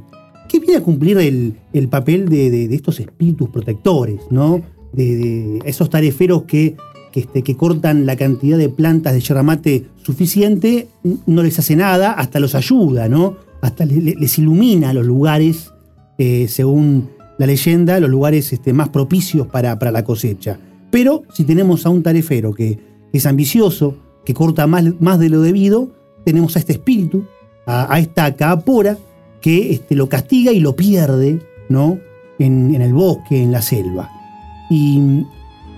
que 0.48 0.60
viene 0.60 0.76
a 0.78 0.82
cumplir 0.84 1.18
el, 1.18 1.54
el 1.74 1.88
papel 1.88 2.30
de, 2.30 2.50
de- 2.52 2.68
de 2.68 2.76
estos 2.76 3.00
espíritus 3.00 3.50
protectores, 3.50 4.20
¿no? 4.30 4.62
De, 4.94 5.16
de 5.16 5.60
esos 5.66 5.90
tareferos 5.90 6.44
que, 6.44 6.76
que, 7.16 7.22
este, 7.22 7.44
que 7.44 7.56
cortan 7.56 8.06
la 8.06 8.18
cantidad 8.18 8.58
de 8.58 8.68
plantas 8.68 9.14
de 9.14 9.22
yerba 9.22 9.42
mate 9.42 9.86
suficiente, 10.04 10.90
no 11.26 11.44
les 11.44 11.58
hace 11.60 11.78
nada, 11.78 12.12
hasta 12.12 12.42
los 12.42 12.56
ayuda, 12.56 13.08
¿no? 13.08 13.38
Hasta 13.62 13.86
le- 13.86 14.02
le- 14.02 14.16
les 14.20 14.38
ilumina 14.38 14.92
los 14.92 15.06
lugares, 15.06 15.72
eh, 16.18 16.48
según 16.50 17.08
la 17.38 17.46
leyenda, 17.48 18.02
los 18.02 18.10
lugares 18.10 18.52
este, 18.52 18.74
más 18.74 18.90
propicios 18.90 19.48
para, 19.48 19.80
para 19.80 19.92
la 19.92 20.04
cosecha. 20.04 20.60
Pero 20.92 21.24
si 21.34 21.46
tenemos 21.46 21.86
a 21.86 21.90
un 21.90 22.04
tarefero 22.04 22.54
que, 22.54 22.80
es 23.14 23.26
ambicioso, 23.26 23.96
que 24.26 24.34
corta 24.34 24.68
más, 24.68 24.84
más 25.00 25.18
de 25.18 25.30
lo 25.30 25.40
debido, 25.42 25.90
tenemos 26.26 26.58
a 26.58 26.60
este 26.60 26.74
espíritu, 26.74 27.24
a, 27.66 27.98
esta 27.98 28.36
capora, 28.36 28.98
que 29.40 29.72
este, 29.72 29.96
lo 29.96 30.10
castiga 30.10 30.52
y 30.52 30.60
lo 30.60 30.76
pierde, 30.76 31.40
¿no? 31.70 31.98
En, 32.40 32.76
en 32.76 32.82
el 32.82 32.92
bosque, 32.94 33.42
en 33.42 33.54
la 33.54 33.62
selva. 33.62 34.10
Y, 34.70 35.24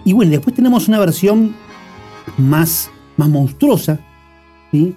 y 0.10 0.14
bueno, 0.14 0.32
después 0.32 0.56
tenemos 0.56 0.88
una 0.88 1.00
versión 1.00 1.54
más, 2.38 2.90
más 3.18 3.30
monstruosa, 3.30 4.00
¿sí? 4.72 4.96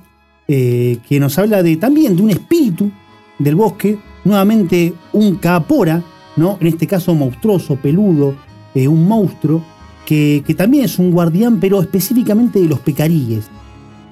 Eh, 0.49 0.99
que 1.09 1.21
nos 1.21 1.38
habla 1.38 1.62
de, 1.62 1.76
también 1.76 2.17
de 2.17 2.23
un 2.23 2.31
espíritu 2.31 2.90
del 3.38 3.55
bosque, 3.55 3.99
nuevamente 4.25 4.93
un 5.12 5.37
capora, 5.37 6.02
¿no? 6.37 6.59
En 6.61 6.67
este 6.67 6.87
caso 6.87 7.14
monstruoso, 7.14 7.76
peludo, 7.76 8.35
eh, 8.75 8.88
un 8.88 9.07
monstruo 9.07 9.62
que, 10.07 10.43
que 10.47 10.55
también 10.55 10.85
es 10.85 10.99
un 10.99 11.11
guardián, 11.12 11.61
pero 11.61 11.81
específicamente 11.81 12.61
de 12.61 12.69
los 12.69 12.81
pecaríes. 12.81 13.49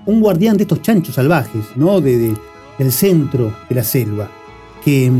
Un 0.07 0.21
guardián 0.21 0.57
de 0.57 0.63
estos 0.63 0.81
chanchos 0.83 1.15
salvajes, 1.17 1.65
¿no? 1.77 2.01
De, 2.01 2.17
de- 2.19 2.37
del 2.79 2.93
centro 2.93 3.53
de 3.69 3.75
la 3.75 3.83
selva. 3.83 4.31
Que, 4.85 5.11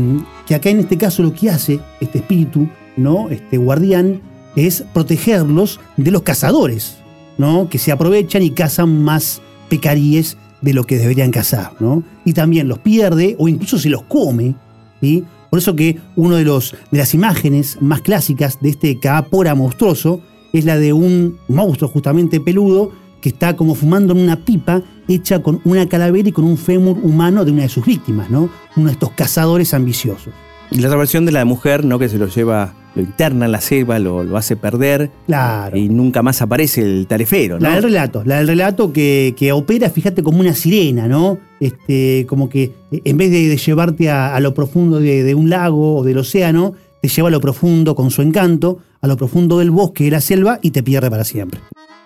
que 0.45 0.55
acá 0.55 0.69
en 0.69 0.79
este 0.79 0.97
caso 0.97 1.21
lo 1.21 1.33
que 1.33 1.49
hace 1.49 1.79
este 1.99 2.19
espíritu, 2.19 2.67
¿no? 2.95 3.29
Este 3.29 3.57
guardián, 3.57 4.21
es 4.67 4.83
protegerlos 4.93 5.79
de 5.97 6.11
los 6.11 6.23
cazadores, 6.23 6.97
¿no? 7.37 7.69
Que 7.69 7.77
se 7.77 7.91
aprovechan 7.91 8.41
y 8.43 8.51
cazan 8.51 9.03
más 9.03 9.41
pecaríes 9.69 10.37
de 10.61 10.73
lo 10.73 10.83
que 10.83 10.97
deberían 10.97 11.31
cazar, 11.31 11.73
¿no? 11.79 12.03
Y 12.25 12.33
también 12.33 12.67
los 12.67 12.79
pierde 12.79 13.35
o 13.39 13.47
incluso 13.47 13.77
se 13.77 13.89
los 13.89 14.03
come, 14.03 14.55
¿sí? 15.01 15.23
Por 15.49 15.59
eso 15.59 15.75
que 15.75 15.99
uno 16.15 16.35
de, 16.35 16.43
de 16.43 16.97
las 16.97 17.13
imágenes 17.13 17.77
más 17.81 18.01
clásicas 18.01 18.59
de 18.61 18.69
este 18.69 18.99
Caapora 18.99 19.55
monstruoso 19.55 20.21
es 20.53 20.65
la 20.65 20.77
de 20.77 20.93
un 20.93 21.37
monstruo 21.47 21.89
justamente 21.89 22.39
peludo 22.39 22.91
que 23.21 23.29
está 23.29 23.55
como 23.55 23.75
fumando 23.75 24.13
en 24.13 24.21
una 24.21 24.45
pipa 24.45 24.81
hecha 25.07 25.41
con 25.41 25.61
una 25.65 25.87
calavera 25.89 26.29
y 26.29 26.31
con 26.31 26.45
un 26.45 26.57
fémur 26.57 26.97
humano 27.01 27.43
de 27.45 27.51
una 27.51 27.63
de 27.63 27.69
sus 27.69 27.85
víctimas, 27.85 28.29
¿no? 28.29 28.49
Uno 28.75 28.87
de 28.87 28.93
estos 28.93 29.11
cazadores 29.11 29.73
ambiciosos. 29.73 30.33
Y 30.71 30.79
la 30.79 30.87
otra 30.87 30.99
versión 30.99 31.25
de 31.25 31.31
la 31.31 31.45
mujer, 31.45 31.83
¿no? 31.83 31.99
Que 31.99 32.09
se 32.09 32.17
lo 32.17 32.27
lleva, 32.27 32.73
lo 32.95 33.01
interna 33.01 33.45
en 33.45 33.51
la 33.51 33.61
selva, 33.61 33.99
lo, 33.99 34.23
lo 34.23 34.35
hace 34.37 34.55
perder 34.55 35.09
Claro. 35.27 35.77
y 35.77 35.89
nunca 35.89 36.21
más 36.23 36.41
aparece 36.41 36.81
el 36.81 37.07
tarefero, 37.07 37.55
¿no? 37.59 37.67
La 37.67 37.75
del 37.75 37.83
relato, 37.83 38.23
la 38.25 38.37
del 38.37 38.47
relato 38.47 38.91
que, 38.91 39.33
que 39.37 39.51
opera, 39.51 39.89
fíjate, 39.89 40.23
como 40.23 40.39
una 40.39 40.53
sirena, 40.53 41.07
¿no? 41.07 41.37
Este, 41.59 42.25
como 42.27 42.49
que 42.49 42.71
eh, 42.91 43.01
en 43.05 43.17
vez 43.17 43.31
de, 43.31 43.47
de 43.47 43.57
llevarte 43.57 44.09
a, 44.09 44.35
a 44.35 44.39
lo 44.39 44.53
profundo 44.53 44.99
de, 44.99 45.23
de 45.23 45.35
un 45.35 45.49
lago 45.49 45.97
o 45.97 46.03
del 46.03 46.17
océano, 46.17 46.73
te 47.01 47.07
lleva 47.07 47.27
a 47.29 47.31
lo 47.31 47.39
profundo 47.41 47.95
con 47.95 48.11
su 48.11 48.21
encanto, 48.21 48.79
a 49.01 49.07
lo 49.07 49.15
profundo 49.17 49.59
del 49.59 49.71
bosque, 49.71 50.03
de 50.05 50.11
la 50.11 50.21
selva 50.21 50.59
y 50.61 50.71
te 50.71 50.83
pierde 50.83 51.09
para 51.09 51.23
siempre. 51.23 51.59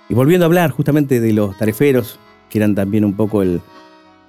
Y 0.10 0.13
volviendo 0.13 0.46
a 0.46 0.48
hablar 0.48 0.70
justamente 0.72 1.20
de 1.20 1.34
los 1.34 1.58
tareferos, 1.58 2.20
que 2.50 2.60
eran 2.60 2.75
también 2.75 3.04
un 3.06 3.13
poco 3.13 3.42
el, 3.42 3.62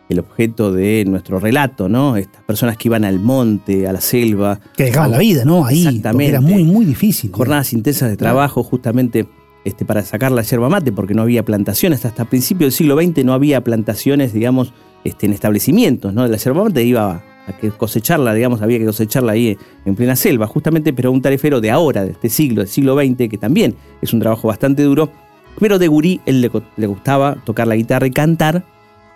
el 0.08 0.18
objeto 0.18 0.72
de 0.72 1.04
nuestro 1.06 1.40
relato, 1.40 1.88
¿no? 1.88 2.16
Estas 2.16 2.42
personas 2.42 2.76
que 2.76 2.88
iban 2.88 3.04
al 3.04 3.18
monte, 3.18 3.86
a 3.88 3.92
la 3.92 4.00
selva. 4.00 4.60
Que 4.76 4.84
dejaban 4.84 5.10
la 5.10 5.18
vida, 5.18 5.44
¿no? 5.44 5.64
Ahí, 5.64 5.86
Exactamente. 5.86 6.28
era 6.28 6.40
muy, 6.40 6.64
muy 6.64 6.84
difícil. 6.84 7.30
Jornadas 7.32 7.72
intensas 7.72 8.10
de 8.10 8.16
trabajo 8.16 8.62
justamente 8.62 9.26
este, 9.64 9.84
para 9.84 10.02
sacar 10.02 10.30
la 10.30 10.42
yerba 10.42 10.68
mate, 10.68 10.92
porque 10.92 11.14
no 11.14 11.22
había 11.22 11.44
plantaciones. 11.44 12.04
Hasta 12.04 12.26
principios 12.26 12.66
del 12.68 12.72
siglo 12.72 13.00
XX 13.00 13.24
no 13.24 13.32
había 13.32 13.62
plantaciones, 13.62 14.32
digamos, 14.32 14.72
este, 15.04 15.26
en 15.26 15.32
establecimientos, 15.32 16.12
¿no? 16.12 16.26
La 16.26 16.36
yerba 16.36 16.64
mate 16.64 16.84
iba 16.84 17.22
a 17.46 17.52
que 17.52 17.70
cosecharla, 17.70 18.34
digamos, 18.34 18.62
había 18.62 18.78
que 18.78 18.86
cosecharla 18.86 19.32
ahí 19.32 19.56
en 19.84 19.94
plena 19.94 20.16
selva, 20.16 20.46
justamente, 20.46 20.92
pero 20.92 21.12
un 21.12 21.22
tarefero 21.22 21.60
de 21.60 21.70
ahora, 21.70 22.04
de 22.04 22.12
este 22.12 22.28
siglo, 22.28 22.60
del 22.60 22.68
siglo 22.68 22.96
XX, 22.96 23.28
que 23.28 23.38
también 23.38 23.74
es 24.00 24.12
un 24.12 24.20
trabajo 24.20 24.48
bastante 24.48 24.82
duro, 24.82 25.10
pero 25.58 25.78
de 25.78 25.88
gurí 25.88 26.20
él 26.26 26.40
le, 26.40 26.50
le 26.76 26.86
gustaba 26.86 27.36
tocar 27.44 27.66
la 27.66 27.76
guitarra 27.76 28.06
y 28.06 28.10
cantar, 28.10 28.64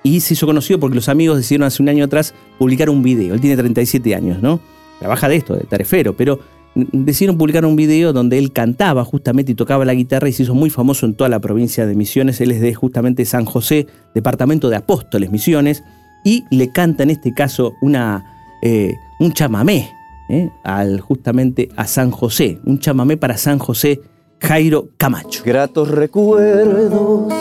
y 0.02 0.20
se 0.20 0.34
hizo 0.34 0.46
conocido 0.46 0.78
porque 0.78 0.94
los 0.94 1.08
amigos 1.08 1.36
decidieron 1.36 1.66
hace 1.66 1.82
un 1.82 1.88
año 1.88 2.04
atrás 2.04 2.34
publicar 2.58 2.90
un 2.90 3.02
video. 3.02 3.34
Él 3.34 3.40
tiene 3.40 3.56
37 3.56 4.14
años, 4.14 4.42
¿no? 4.42 4.60
Trabaja 4.98 5.28
de 5.28 5.36
esto, 5.36 5.54
de 5.54 5.64
tarefero, 5.64 6.16
pero 6.16 6.40
decidieron 6.74 7.38
publicar 7.38 7.64
un 7.64 7.76
video 7.76 8.12
donde 8.12 8.38
él 8.38 8.52
cantaba 8.52 9.04
justamente 9.04 9.52
y 9.52 9.54
tocaba 9.54 9.84
la 9.84 9.94
guitarra 9.94 10.28
y 10.28 10.32
se 10.32 10.44
hizo 10.44 10.54
muy 10.54 10.70
famoso 10.70 11.06
en 11.06 11.14
toda 11.14 11.28
la 11.28 11.40
provincia 11.40 11.86
de 11.86 11.94
Misiones. 11.94 12.40
Él 12.40 12.52
es 12.52 12.60
de 12.60 12.74
justamente 12.74 13.24
San 13.24 13.44
José, 13.44 13.86
departamento 14.14 14.68
de 14.70 14.76
Apóstoles 14.76 15.30
Misiones, 15.30 15.82
y 16.24 16.44
le 16.50 16.70
canta 16.70 17.02
en 17.02 17.10
este 17.10 17.32
caso 17.32 17.74
una, 17.80 18.24
eh, 18.62 18.92
un 19.20 19.32
chamamé 19.32 19.90
¿eh? 20.28 20.50
al, 20.64 21.00
justamente 21.00 21.68
a 21.76 21.86
San 21.86 22.10
José, 22.10 22.58
un 22.64 22.78
chamamé 22.78 23.16
para 23.16 23.36
San 23.36 23.58
José 23.58 24.00
Jairo 24.40 24.90
Camacho. 24.96 25.42
Gratos 25.44 25.88
recuerdos 25.90 27.32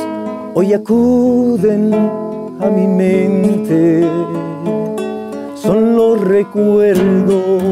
hoy 0.53 0.73
acuden 0.73 2.26
a 2.59 2.67
mi 2.69 2.87
mente. 2.87 4.07
Son 5.55 5.95
los 5.95 6.21
recuerdos 6.21 7.63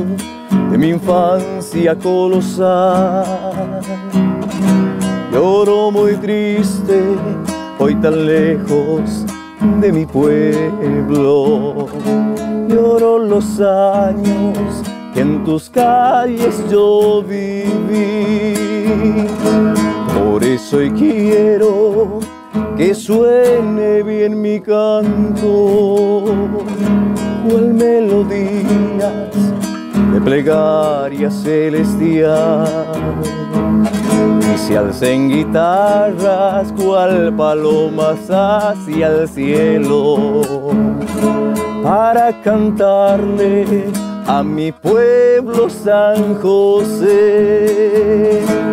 de 0.72 0.78
mi 0.78 0.90
infancia 0.90 1.96
colosal. 1.96 3.82
Lloro 5.32 5.92
muy 5.92 6.16
triste, 6.16 7.02
hoy 7.80 7.96
tan 7.96 8.26
lejos 8.26 9.26
de 9.82 9.92
mi 9.92 10.06
pueblo. 10.06 11.88
Lloro 12.68 13.20
los 13.20 13.60
años 13.60 14.84
que 15.14 15.22
en 15.22 15.44
tus 15.44 15.70
calles 15.70 16.64
yo 16.70 17.24
viví. 17.24 18.54
Por 20.14 20.44
eso 20.44 20.78
hoy 20.78 20.92
quiero 20.92 22.20
que 22.78 22.94
suene 22.94 24.04
bien 24.04 24.42
mi 24.42 24.60
canto, 24.60 26.26
cual 27.48 27.74
melodías 27.74 29.32
de 30.14 30.22
plegaria 30.22 31.32
celestial. 31.32 32.68
Y 34.54 34.58
se 34.58 34.78
alcen 34.78 35.30
guitarras 35.30 36.72
cual 36.74 37.34
palomas 37.36 38.30
hacia 38.30 39.08
el 39.08 39.28
cielo 39.28 40.42
para 41.84 42.42
cantarle 42.42 43.86
a 44.28 44.42
mi 44.44 44.72
pueblo 44.72 45.70
San 45.70 46.36
José. 46.42 47.76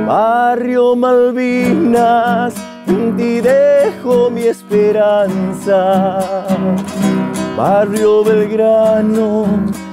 Barrio 0.06 0.96
Malvinas, 0.96 2.54
en 2.92 3.16
ti 3.16 3.40
dejo 3.40 4.30
mi 4.30 4.42
esperanza. 4.42 6.18
Barrio 7.56 8.22
Belgrano, 8.24 9.46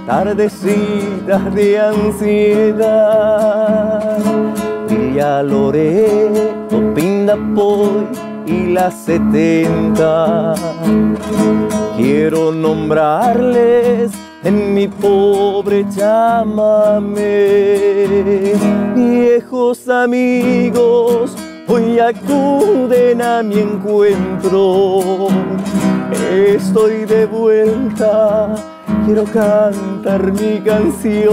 tardecitas 0.06 1.54
de 1.54 1.80
ansiedad. 1.80 2.90
Villa 4.90 5.44
Loreto, 5.44 6.94
Pindapoy 6.96 8.08
y 8.46 8.68
la 8.74 8.92
70. 8.92 10.56
Quiero 11.96 12.52
nombrarles 12.52 14.12
en 14.44 14.74
mi 14.74 14.88
pobre 14.88 15.86
llámame. 15.90 17.20
Viejos 18.96 19.88
amigos, 19.90 21.36
hoy 21.70 22.00
acuden 22.00 23.22
a 23.22 23.44
mi 23.44 23.60
encuentro. 23.60 25.28
Estoy 26.32 27.06
de 27.06 27.26
vuelta, 27.28 28.56
quiero 29.06 29.24
cantar 29.26 30.32
mi 30.34 30.60
canción. 30.60 31.30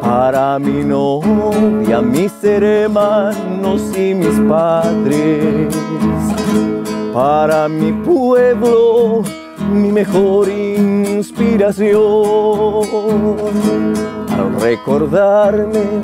Para 0.00 0.58
mi 0.58 0.84
novia, 0.84 2.00
mis 2.00 2.32
hermanos 2.42 3.82
y 3.96 4.14
mis 4.14 4.40
padres, 4.48 5.74
para 7.12 7.68
mi 7.68 7.92
pueblo, 7.92 9.22
mi 9.70 9.92
mejor 9.92 10.48
inspiración, 10.48 11.98
al 14.30 14.60
recordarme 14.60 16.00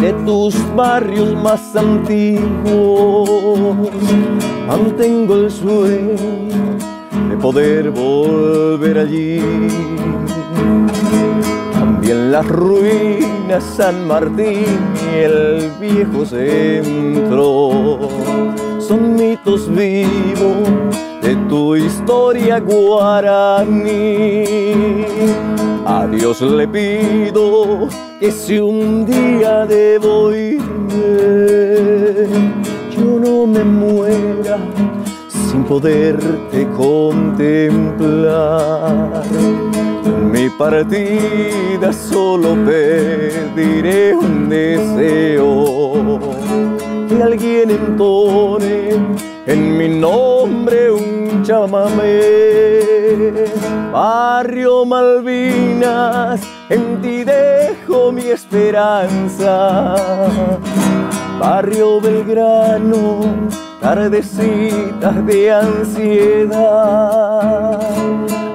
de 0.00 0.12
tus 0.24 0.54
barrios 0.76 1.34
más 1.34 1.74
antiguos, 1.74 3.28
mantengo 4.66 5.34
el 5.34 5.50
sueño 5.50 6.14
de 7.30 7.36
poder 7.36 7.90
volver 7.90 8.98
allí. 8.98 9.40
También 11.72 12.30
las 12.30 12.46
ruinas 12.46 13.64
San 13.76 14.06
Martín 14.06 14.66
y 15.12 15.16
el 15.16 15.72
viejo 15.80 16.24
centro 16.24 17.98
son 18.78 19.16
mitos 19.16 19.68
vivos 19.68 20.68
de 21.22 21.34
tu 21.48 21.74
historia 21.74 22.60
guaraní. 22.60 24.44
A 25.84 26.06
Dios 26.06 26.40
le 26.42 26.68
pido 26.68 27.88
que 28.20 28.30
si 28.32 28.58
un 28.58 29.06
día 29.06 29.64
debo 29.64 30.34
irme, 30.34 30.96
yo 32.90 33.20
no 33.20 33.46
me 33.46 33.62
muera 33.62 34.58
sin 35.28 35.62
poderte 35.64 36.66
contemplar. 36.76 37.62
Mi 40.32 40.50
partida 40.50 41.92
solo 41.92 42.56
pediré 42.66 44.16
un 44.16 44.48
deseo, 44.48 46.18
que 47.08 47.22
alguien 47.22 47.70
entone 47.70 48.96
en 49.46 49.78
mi 49.78 49.88
nombre 49.88 50.90
un 50.90 51.44
chamamé. 51.44 52.20
Barrio 53.92 54.84
Malvinas, 54.84 56.40
en 56.68 57.00
ti 57.00 57.24
dejo 57.24 57.57
dejo 57.88 58.12
mi 58.12 58.26
esperanza. 58.26 59.94
Barrio 61.40 62.00
Belgrano, 62.00 63.20
tardecitas 63.80 65.26
de 65.26 65.52
ansiedad. 65.52 66.60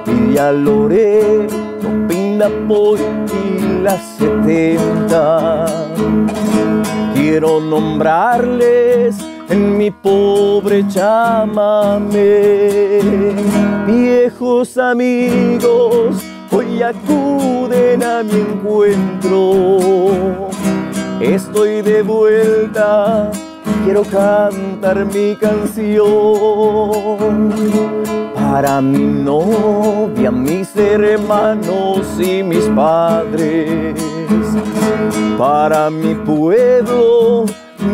Villa 0.06 0.52
Loreto, 0.52 1.88
Pindapoy 2.08 3.00
y 3.32 3.82
las 3.82 4.00
70. 4.18 5.66
Quiero 7.14 7.60
nombrarles 7.60 9.16
en 9.48 9.76
mi 9.78 9.90
pobre 9.90 10.86
chamame. 10.88 12.20
Viejos 13.86 14.78
amigos, 14.78 16.22
hoy 16.54 16.82
acuden 16.82 18.02
a 18.02 18.22
mi 18.22 18.40
encuentro. 18.40 20.48
Estoy 21.20 21.82
de 21.82 22.00
vuelta, 22.02 23.30
quiero 23.84 24.02
cantar 24.04 25.04
mi 25.06 25.36
canción 25.36 26.04
para 28.34 28.80
mi 28.80 28.98
novia, 28.98 30.30
mis 30.30 30.74
hermanos 30.76 32.06
y 32.20 32.42
mis 32.42 32.64
padres, 32.76 33.94
para 35.38 35.90
mi 35.90 36.14
pueblo, 36.14 37.44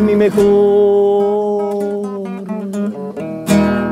mi 0.05 0.15
mejor 0.15 1.81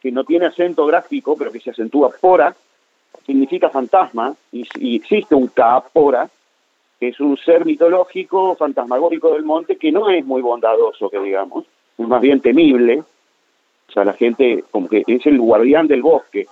que 0.00 0.10
no 0.10 0.24
tiene 0.24 0.46
acento 0.46 0.86
gráfico, 0.86 1.36
pero 1.36 1.52
que 1.52 1.60
se 1.60 1.70
acentúa 1.70 2.10
pora, 2.20 2.54
significa 3.28 3.68
fantasma, 3.68 4.34
y, 4.52 4.96
existe 4.96 5.34
un 5.34 5.48
Kaapora, 5.48 6.30
que 6.98 7.08
es 7.08 7.20
un 7.20 7.36
ser 7.36 7.64
mitológico, 7.64 8.56
fantasmagórico 8.56 9.34
del 9.34 9.44
monte, 9.44 9.76
que 9.76 9.92
no 9.92 10.08
es 10.08 10.24
muy 10.24 10.42
bondadoso, 10.42 11.10
que 11.10 11.20
digamos, 11.20 11.66
es 11.96 12.08
más 12.08 12.20
bien 12.20 12.40
temible. 12.40 13.00
O 13.00 13.92
sea, 13.92 14.04
la 14.04 14.14
gente 14.14 14.64
como 14.70 14.88
que 14.88 15.04
es 15.06 15.26
el 15.26 15.38
guardián 15.38 15.86
del 15.86 16.02
bosque. 16.02 16.46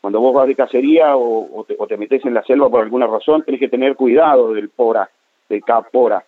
Cuando 0.00 0.20
vos 0.20 0.34
vas 0.34 0.46
de 0.46 0.54
cacería 0.54 1.16
o, 1.16 1.64
te, 1.66 1.74
o 1.78 1.86
te, 1.86 1.96
metes 1.96 2.24
en 2.24 2.34
la 2.34 2.44
selva 2.44 2.68
por 2.68 2.82
alguna 2.82 3.06
razón, 3.06 3.42
tenés 3.42 3.60
que 3.60 3.68
tener 3.68 3.96
cuidado 3.96 4.52
del 4.52 4.68
pora, 4.68 5.08
del 5.48 5.64
Kaapora. 5.64 6.24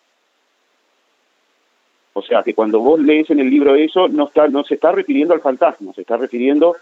O 2.15 2.23
sea, 2.23 2.43
que 2.43 2.55
cuando 2.55 2.81
vos 2.81 2.99
lees 2.99 3.31
en 3.31 3.39
el 3.39 3.49
libro 3.49 3.77
eso, 3.77 4.09
no, 4.09 4.27
está, 4.29 4.49
no 4.49 4.65
se 4.65 4.75
está 4.75 4.91
refiriendo 4.91 5.35
al 5.35 5.41
fantasma, 5.41 5.93
se 5.93 6.01
está 6.01 6.17
refiriendo 6.17 6.75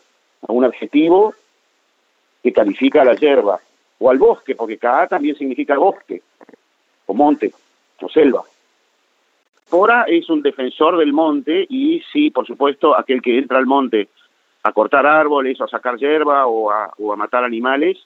a 0.46 0.52
un 0.52 0.64
adjetivo 0.64 1.34
que 2.46 2.52
califica 2.52 3.02
a 3.02 3.04
la 3.04 3.16
hierba, 3.16 3.58
o 3.98 4.08
al 4.08 4.18
bosque, 4.18 4.54
porque 4.54 4.78
Ka 4.78 5.08
también 5.08 5.34
significa 5.36 5.76
bosque, 5.76 6.22
o 7.06 7.12
monte, 7.12 7.52
o 8.00 8.08
selva. 8.08 8.44
Pora 9.68 10.04
es 10.06 10.30
un 10.30 10.42
defensor 10.42 10.96
del 10.96 11.12
monte 11.12 11.66
y 11.68 12.00
sí, 12.12 12.30
por 12.30 12.46
supuesto, 12.46 12.96
aquel 12.96 13.20
que 13.20 13.36
entra 13.36 13.58
al 13.58 13.66
monte 13.66 14.10
a 14.62 14.70
cortar 14.70 15.06
árboles, 15.06 15.60
a 15.60 15.66
sacar 15.66 15.96
hierba 15.96 16.46
o 16.46 16.70
a, 16.70 17.16
matar 17.16 17.42
animales, 17.42 17.98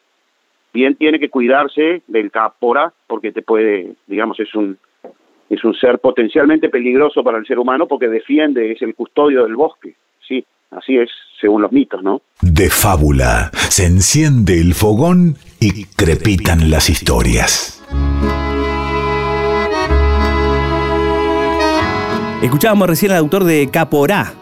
bien 0.73 0.95
tiene 0.95 1.21
que 1.21 1.29
cuidarse 1.29 2.01
del 2.07 2.31
Kapora 2.31 2.95
porque 3.07 3.33
te 3.33 3.43
puede, 3.43 3.93
digamos, 4.07 4.41
es 4.41 4.55
un 4.55 4.79
es 5.51 5.63
un 5.65 5.75
ser 5.75 5.99
potencialmente 5.99 6.71
peligroso 6.71 7.23
para 7.23 7.37
el 7.37 7.45
ser 7.45 7.59
humano 7.59 7.87
porque 7.87 8.09
defiende, 8.09 8.73
es 8.73 8.81
el 8.81 8.95
custodio 8.95 9.43
del 9.43 9.57
bosque. 9.57 9.97
Sí, 10.27 10.47
así 10.71 10.97
es, 10.97 11.11
según 11.41 11.63
los 11.63 11.73
mitos, 11.73 12.03
¿no? 12.03 12.23
De 12.41 12.71
fábula, 12.71 13.51
se 13.69 13.87
enciende 13.87 14.61
el 14.61 14.75
fogón 14.75 15.37
y 15.59 15.85
crepitan 15.85 16.71
las 16.71 16.89
historias. 16.89 17.83
Escuchábamos 22.43 22.89
recién 22.89 23.13
al 23.13 23.19
autor 23.19 23.45
de 23.45 23.69
Caporá, 23.71 24.33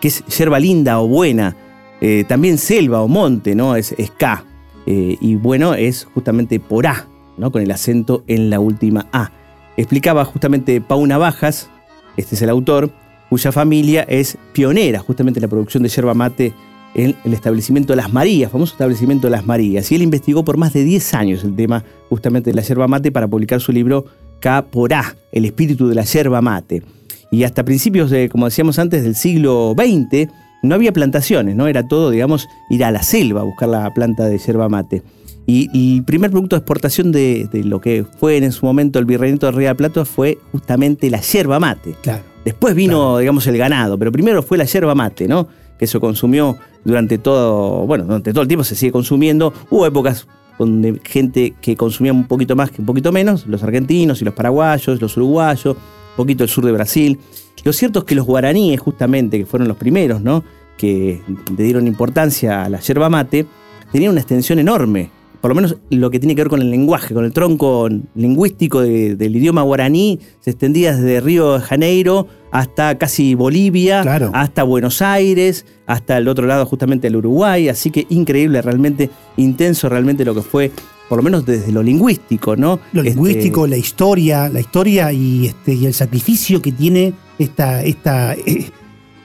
que 0.00 0.08
es 0.08 0.24
yerba 0.26 0.58
linda 0.58 1.00
o 1.00 1.08
buena, 1.08 1.56
eh, 2.00 2.24
también 2.28 2.58
selva 2.58 3.00
o 3.00 3.08
monte, 3.08 3.54
¿no? 3.54 3.76
Es, 3.76 3.92
es 3.92 4.10
K. 4.10 4.44
Eh, 4.86 5.16
y 5.20 5.36
bueno, 5.36 5.74
es 5.74 6.04
justamente 6.12 6.60
porá, 6.60 7.06
¿no? 7.38 7.50
Con 7.50 7.62
el 7.62 7.70
acento 7.70 8.22
en 8.26 8.50
la 8.50 8.60
última 8.60 9.06
A. 9.12 9.30
Explicaba 9.78 10.24
justamente 10.24 10.80
Pauna 10.80 11.16
Bajas, 11.16 11.70
este 12.16 12.34
es 12.34 12.42
el 12.42 12.50
autor, 12.50 12.90
cuya 13.28 13.52
familia 13.52 14.02
es 14.08 14.38
pionera 14.52 15.00
justamente 15.00 15.38
en 15.38 15.42
la 15.42 15.48
producción 15.48 15.82
de 15.82 15.88
yerba 15.88 16.14
mate 16.14 16.54
en 16.94 17.14
el 17.24 17.34
establecimiento 17.34 17.92
de 17.92 17.98
Las 17.98 18.12
Marías, 18.12 18.50
famoso 18.50 18.72
establecimiento 18.72 19.28
Las 19.28 19.44
Marías. 19.44 19.92
Y 19.92 19.96
él 19.96 20.02
investigó 20.02 20.44
por 20.44 20.56
más 20.56 20.72
de 20.72 20.82
10 20.82 21.14
años 21.14 21.44
el 21.44 21.54
tema 21.54 21.84
justamente 22.08 22.50
de 22.50 22.56
la 22.56 22.62
yerba 22.62 22.88
mate 22.88 23.12
para 23.12 23.28
publicar 23.28 23.60
su 23.60 23.70
libro 23.70 24.06
Caporá, 24.40 25.14
el 25.32 25.44
espíritu 25.44 25.88
de 25.88 25.94
la 25.94 26.04
yerba 26.04 26.40
mate. 26.40 26.82
Y 27.30 27.42
hasta 27.42 27.64
principios 27.64 28.10
de, 28.10 28.28
como 28.30 28.46
decíamos 28.46 28.78
antes, 28.78 29.02
del 29.04 29.14
siglo 29.14 29.74
XX, 29.76 30.30
no 30.62 30.74
había 30.74 30.92
plantaciones, 30.92 31.54
¿no? 31.54 31.66
Era 31.66 31.86
todo, 31.86 32.10
digamos, 32.10 32.48
ir 32.70 32.82
a 32.84 32.90
la 32.90 33.02
selva 33.02 33.42
a 33.42 33.44
buscar 33.44 33.68
la 33.68 33.92
planta 33.92 34.24
de 34.26 34.38
yerba 34.38 34.68
mate. 34.68 35.02
Y 35.48 35.98
el 35.98 36.04
primer 36.04 36.30
producto 36.30 36.56
de 36.56 36.60
exportación 36.60 37.12
de, 37.12 37.48
de, 37.52 37.62
lo 37.62 37.80
que 37.80 38.04
fue 38.18 38.36
en 38.38 38.50
su 38.50 38.66
momento 38.66 38.98
el 38.98 39.04
virreinato 39.04 39.46
de 39.46 39.52
Río 39.52 39.68
de 39.68 39.74
Plata 39.76 40.04
fue 40.04 40.38
justamente 40.50 41.08
la 41.08 41.20
yerba 41.20 41.60
mate. 41.60 41.94
Claro. 42.02 42.35
Después 42.46 42.76
vino, 42.76 42.98
claro. 42.98 43.18
digamos, 43.18 43.46
el 43.48 43.58
ganado, 43.58 43.98
pero 43.98 44.12
primero 44.12 44.40
fue 44.40 44.56
la 44.56 44.64
yerba 44.64 44.94
mate, 44.94 45.26
¿no? 45.26 45.48
Que 45.76 45.88
se 45.88 45.98
consumió 45.98 46.56
durante 46.84 47.18
todo, 47.18 47.84
bueno, 47.88 48.04
durante 48.04 48.32
todo 48.32 48.42
el 48.42 48.46
tiempo 48.46 48.62
se 48.62 48.76
sigue 48.76 48.92
consumiendo. 48.92 49.52
Hubo 49.68 49.84
épocas 49.84 50.28
donde 50.56 51.00
gente 51.04 51.54
que 51.60 51.76
consumía 51.76 52.12
un 52.12 52.28
poquito 52.28 52.54
más 52.54 52.70
que 52.70 52.80
un 52.80 52.86
poquito 52.86 53.10
menos, 53.10 53.48
los 53.48 53.64
argentinos 53.64 54.22
y 54.22 54.24
los 54.24 54.32
paraguayos, 54.32 55.02
los 55.02 55.16
uruguayos, 55.16 55.74
un 55.74 56.16
poquito 56.16 56.44
el 56.44 56.48
sur 56.48 56.64
de 56.64 56.70
Brasil. 56.70 57.18
Lo 57.64 57.72
cierto 57.72 57.98
es 57.98 58.04
que 58.04 58.14
los 58.14 58.24
guaraníes, 58.24 58.78
justamente, 58.78 59.38
que 59.38 59.44
fueron 59.44 59.66
los 59.66 59.76
primeros, 59.76 60.22
¿no? 60.22 60.44
Que 60.78 61.20
le 61.26 61.64
dieron 61.64 61.88
importancia 61.88 62.62
a 62.62 62.68
la 62.68 62.78
yerba 62.78 63.08
mate, 63.08 63.44
tenían 63.90 64.12
una 64.12 64.20
extensión 64.20 64.60
enorme 64.60 65.10
por 65.40 65.50
lo 65.50 65.54
menos 65.54 65.76
lo 65.90 66.10
que 66.10 66.18
tiene 66.18 66.34
que 66.34 66.42
ver 66.42 66.50
con 66.50 66.62
el 66.62 66.70
lenguaje, 66.70 67.14
con 67.14 67.24
el 67.24 67.32
tronco 67.32 67.88
lingüístico 68.14 68.80
de, 68.80 69.16
del 69.16 69.36
idioma 69.36 69.62
guaraní, 69.62 70.18
se 70.40 70.50
extendía 70.50 70.94
desde 70.94 71.20
Río 71.20 71.54
de 71.54 71.60
Janeiro 71.60 72.26
hasta 72.50 72.96
casi 72.96 73.34
Bolivia, 73.34 74.02
claro. 74.02 74.30
hasta 74.32 74.62
Buenos 74.62 75.02
Aires, 75.02 75.66
hasta 75.86 76.16
el 76.18 76.28
otro 76.28 76.46
lado 76.46 76.64
justamente 76.66 77.08
el 77.08 77.16
Uruguay, 77.16 77.68
así 77.68 77.90
que 77.90 78.06
increíble, 78.08 78.62
realmente 78.62 79.10
intenso 79.36 79.88
realmente 79.88 80.24
lo 80.24 80.34
que 80.34 80.42
fue, 80.42 80.70
por 81.08 81.18
lo 81.18 81.22
menos 81.22 81.44
desde 81.44 81.70
lo 81.70 81.82
lingüístico, 81.82 82.56
¿no? 82.56 82.80
Lo 82.92 83.02
este, 83.02 83.14
lingüístico, 83.14 83.66
la 83.66 83.76
historia, 83.76 84.48
la 84.48 84.60
historia 84.60 85.12
y, 85.12 85.46
este, 85.46 85.74
y 85.74 85.86
el 85.86 85.94
sacrificio 85.94 86.62
que 86.62 86.72
tiene 86.72 87.12
esta, 87.38 87.84
esta, 87.84 88.34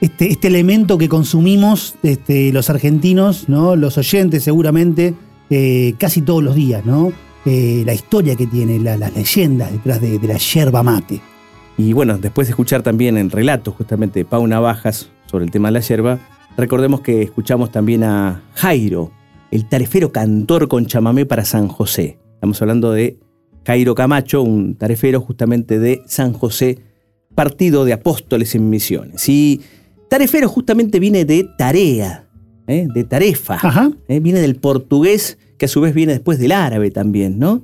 este, 0.02 0.32
este 0.32 0.47
elemento 0.47 0.97
que 0.97 1.08
consumimos 1.08 1.95
este, 2.04 2.52
los 2.52 2.69
argentinos, 2.69 3.47
¿no? 3.47 3.76
Los 3.76 3.97
oyentes 3.97 4.43
seguramente 4.43 5.13
eh, 5.52 5.96
casi 5.98 6.22
todos 6.22 6.42
los 6.42 6.56
días, 6.56 6.86
¿no? 6.86 7.12
Eh, 7.46 7.84
la 7.86 7.94
historia 7.94 8.38
que 8.38 8.48
tiene, 8.48 8.80
la, 8.80 8.96
las 8.96 9.14
leyendas 9.14 9.70
detrás 9.70 10.00
de, 10.00 10.18
la 10.24 10.38
yerba 10.38 10.82
mate. 10.82 11.20
Y 11.78 11.92
bueno, 11.92 12.18
después 12.18 12.48
de 12.48 12.52
escuchar 12.52 12.84
también 12.84 13.18
en 13.18 13.30
relatos 13.30 13.76
justamente 13.76 14.20
de 14.20 14.26
Pau 14.26 14.48
Navajas 14.48 15.10
sobre 15.26 15.44
el 15.44 15.52
tema 15.52 15.68
de 15.68 15.74
la 15.74 15.80
yerba, 15.82 16.20
recordemos 16.56 17.02
que 17.02 17.22
escuchamos 17.22 17.70
también 17.70 18.06
a 18.06 18.42
Jairo, 18.54 19.12
el 19.52 19.68
tarefero 19.68 20.14
cantor 20.14 20.70
con 20.70 20.86
chamamé 20.86 21.26
para 21.26 21.44
San 21.44 21.68
José. 21.68 22.18
Estamos 22.36 22.62
hablando 22.62 22.94
de 22.94 23.20
Jairo 23.66 23.94
Camacho, 23.94 24.44
un 24.44 24.76
tarefero 24.76 25.20
justamente 25.20 25.80
de 25.80 26.02
San 26.06 26.32
José, 26.32 26.80
partido 27.36 27.84
de 27.84 27.92
apóstoles 27.92 28.56
en 28.56 28.70
misiones. 28.70 29.28
Y 29.28 29.60
tarefero 30.10 30.48
justamente 30.48 30.98
viene 31.00 31.26
de 31.26 31.46
tarea, 31.58 32.30
¿eh? 32.71 32.88
de 32.93 33.03
tarefa. 33.03 33.60
¿eh? 34.07 34.19
Viene 34.19 34.39
del 34.39 34.55
portugués, 34.55 35.38
que 35.57 35.65
a 35.65 35.67
su 35.67 35.81
vez 35.81 35.93
viene 35.93 36.13
después 36.13 36.39
del 36.39 36.51
árabe 36.51 36.91
también, 36.91 37.38
¿no? 37.39 37.62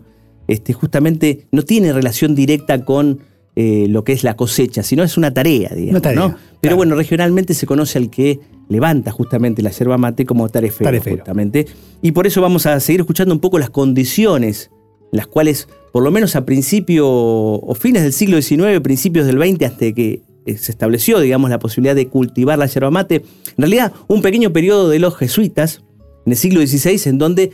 Este, 0.48 0.74
justamente 0.74 1.48
no 1.52 1.64
tiene 1.64 1.92
relación 1.92 2.36
directa 2.36 2.86
con 2.86 3.20
eh, 3.56 3.88
lo 3.90 4.04
que 4.04 4.14
es 4.14 4.24
la 4.24 4.36
cosecha, 4.36 4.84
sino 4.84 5.04
es 5.04 5.18
una 5.18 5.34
tarea, 5.34 5.70
digamos. 5.70 5.92
Una 5.92 6.02
tarea, 6.02 6.20
¿no? 6.20 6.28
Pero 6.30 6.60
claro. 6.62 6.76
bueno, 6.78 6.96
regionalmente 6.96 7.54
se 7.54 7.66
conoce 7.66 7.98
al 7.98 8.10
que 8.10 8.40
levanta 8.70 9.12
justamente 9.12 9.62
la 9.62 9.72
yerba 9.72 9.98
mate 9.98 10.26
como 10.26 10.48
tarefero, 10.50 10.86
Tarefero. 10.86 11.18
justamente. 11.18 11.66
Y 12.02 12.12
por 12.12 12.28
eso 12.28 12.42
vamos 12.42 12.66
a 12.66 12.80
seguir 12.80 13.02
escuchando 13.02 13.34
un 13.34 13.40
poco 13.40 13.60
las 13.60 13.70
condiciones 13.70 14.70
en 15.12 15.18
las 15.18 15.28
cuales, 15.28 15.68
por 15.92 16.04
lo 16.04 16.12
menos 16.12 16.36
a 16.36 16.46
principio 16.46 17.08
o 17.10 17.76
fines 17.76 18.04
del 18.04 18.14
siglo 18.14 18.42
XIX, 18.42 18.80
principios 18.82 19.26
del 19.26 19.38
XX, 19.38 19.64
hasta 19.64 19.92
que 19.94 20.22
se 20.56 20.72
estableció, 20.72 21.20
digamos, 21.20 21.50
la 21.50 21.60
posibilidad 21.60 21.96
de 21.96 22.08
cultivar 22.08 22.58
la 22.58 22.68
yerba 22.68 22.92
mate, 22.92 23.16
en 23.16 23.58
realidad 23.58 23.92
un 24.08 24.22
pequeño 24.22 24.54
periodo 24.54 24.90
de 24.90 25.00
los 25.00 25.16
jesuitas, 25.18 25.84
en 26.26 26.32
el 26.32 26.38
siglo 26.38 26.62
XVI, 26.66 27.10
en 27.10 27.18
donde 27.18 27.44
eh, 27.44 27.52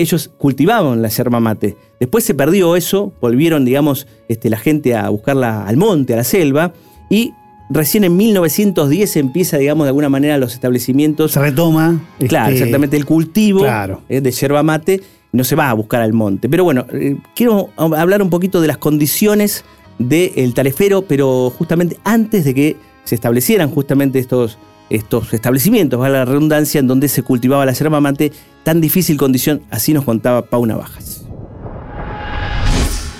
ellos 0.00 0.30
cultivaban 0.38 1.02
la 1.02 1.08
yerba 1.08 1.40
mate. 1.40 1.76
Después 2.00 2.24
se 2.24 2.34
perdió 2.34 2.74
eso, 2.76 3.12
volvieron, 3.20 3.64
digamos, 3.64 4.06
este, 4.28 4.50
la 4.50 4.58
gente 4.58 4.94
a 4.94 5.08
buscarla 5.08 5.66
al 5.66 5.76
monte, 5.76 6.14
a 6.14 6.16
la 6.16 6.24
selva, 6.24 6.72
y 7.10 7.32
recién 7.70 8.04
en 8.04 8.16
1910 8.16 9.16
empieza, 9.16 9.58
digamos, 9.58 9.84
de 9.84 9.88
alguna 9.88 10.08
manera 10.08 10.38
los 10.38 10.54
establecimientos 10.54 11.32
Se 11.32 11.40
retoma. 11.40 12.00
Claro, 12.28 12.48
este, 12.50 12.58
exactamente, 12.64 12.96
el 12.96 13.06
cultivo 13.06 13.60
Claro. 13.60 14.02
eh, 14.08 14.20
de 14.20 14.30
yerba 14.30 14.62
mate 14.62 15.00
no 15.32 15.44
se 15.44 15.56
va 15.56 15.70
a 15.70 15.74
buscar 15.74 16.02
al 16.02 16.12
monte. 16.12 16.48
Pero 16.48 16.64
bueno, 16.64 16.86
eh, 16.92 17.16
quiero 17.34 17.70
hablar 17.76 18.22
un 18.22 18.30
poquito 18.30 18.60
de 18.60 18.66
las 18.68 18.76
condiciones 18.78 19.64
del 19.98 20.54
tarefero, 20.54 21.02
pero 21.02 21.50
justamente 21.50 21.96
antes 22.04 22.44
de 22.44 22.54
que 22.54 22.76
se 23.04 23.14
establecieran 23.14 23.68
justamente 23.70 24.18
estos, 24.18 24.58
estos 24.90 25.32
establecimientos, 25.32 26.00
va 26.00 26.08
la 26.08 26.24
redundancia, 26.24 26.78
en 26.80 26.86
donde 26.86 27.08
se 27.08 27.22
cultivaba 27.22 27.66
la 27.66 27.72
yerba 27.72 28.00
mate, 28.00 28.30
tan 28.62 28.80
difícil 28.80 29.16
condición, 29.16 29.62
así 29.70 29.92
nos 29.92 30.04
contaba 30.04 30.42
Pauna 30.42 30.76
Bajas. 30.76 31.26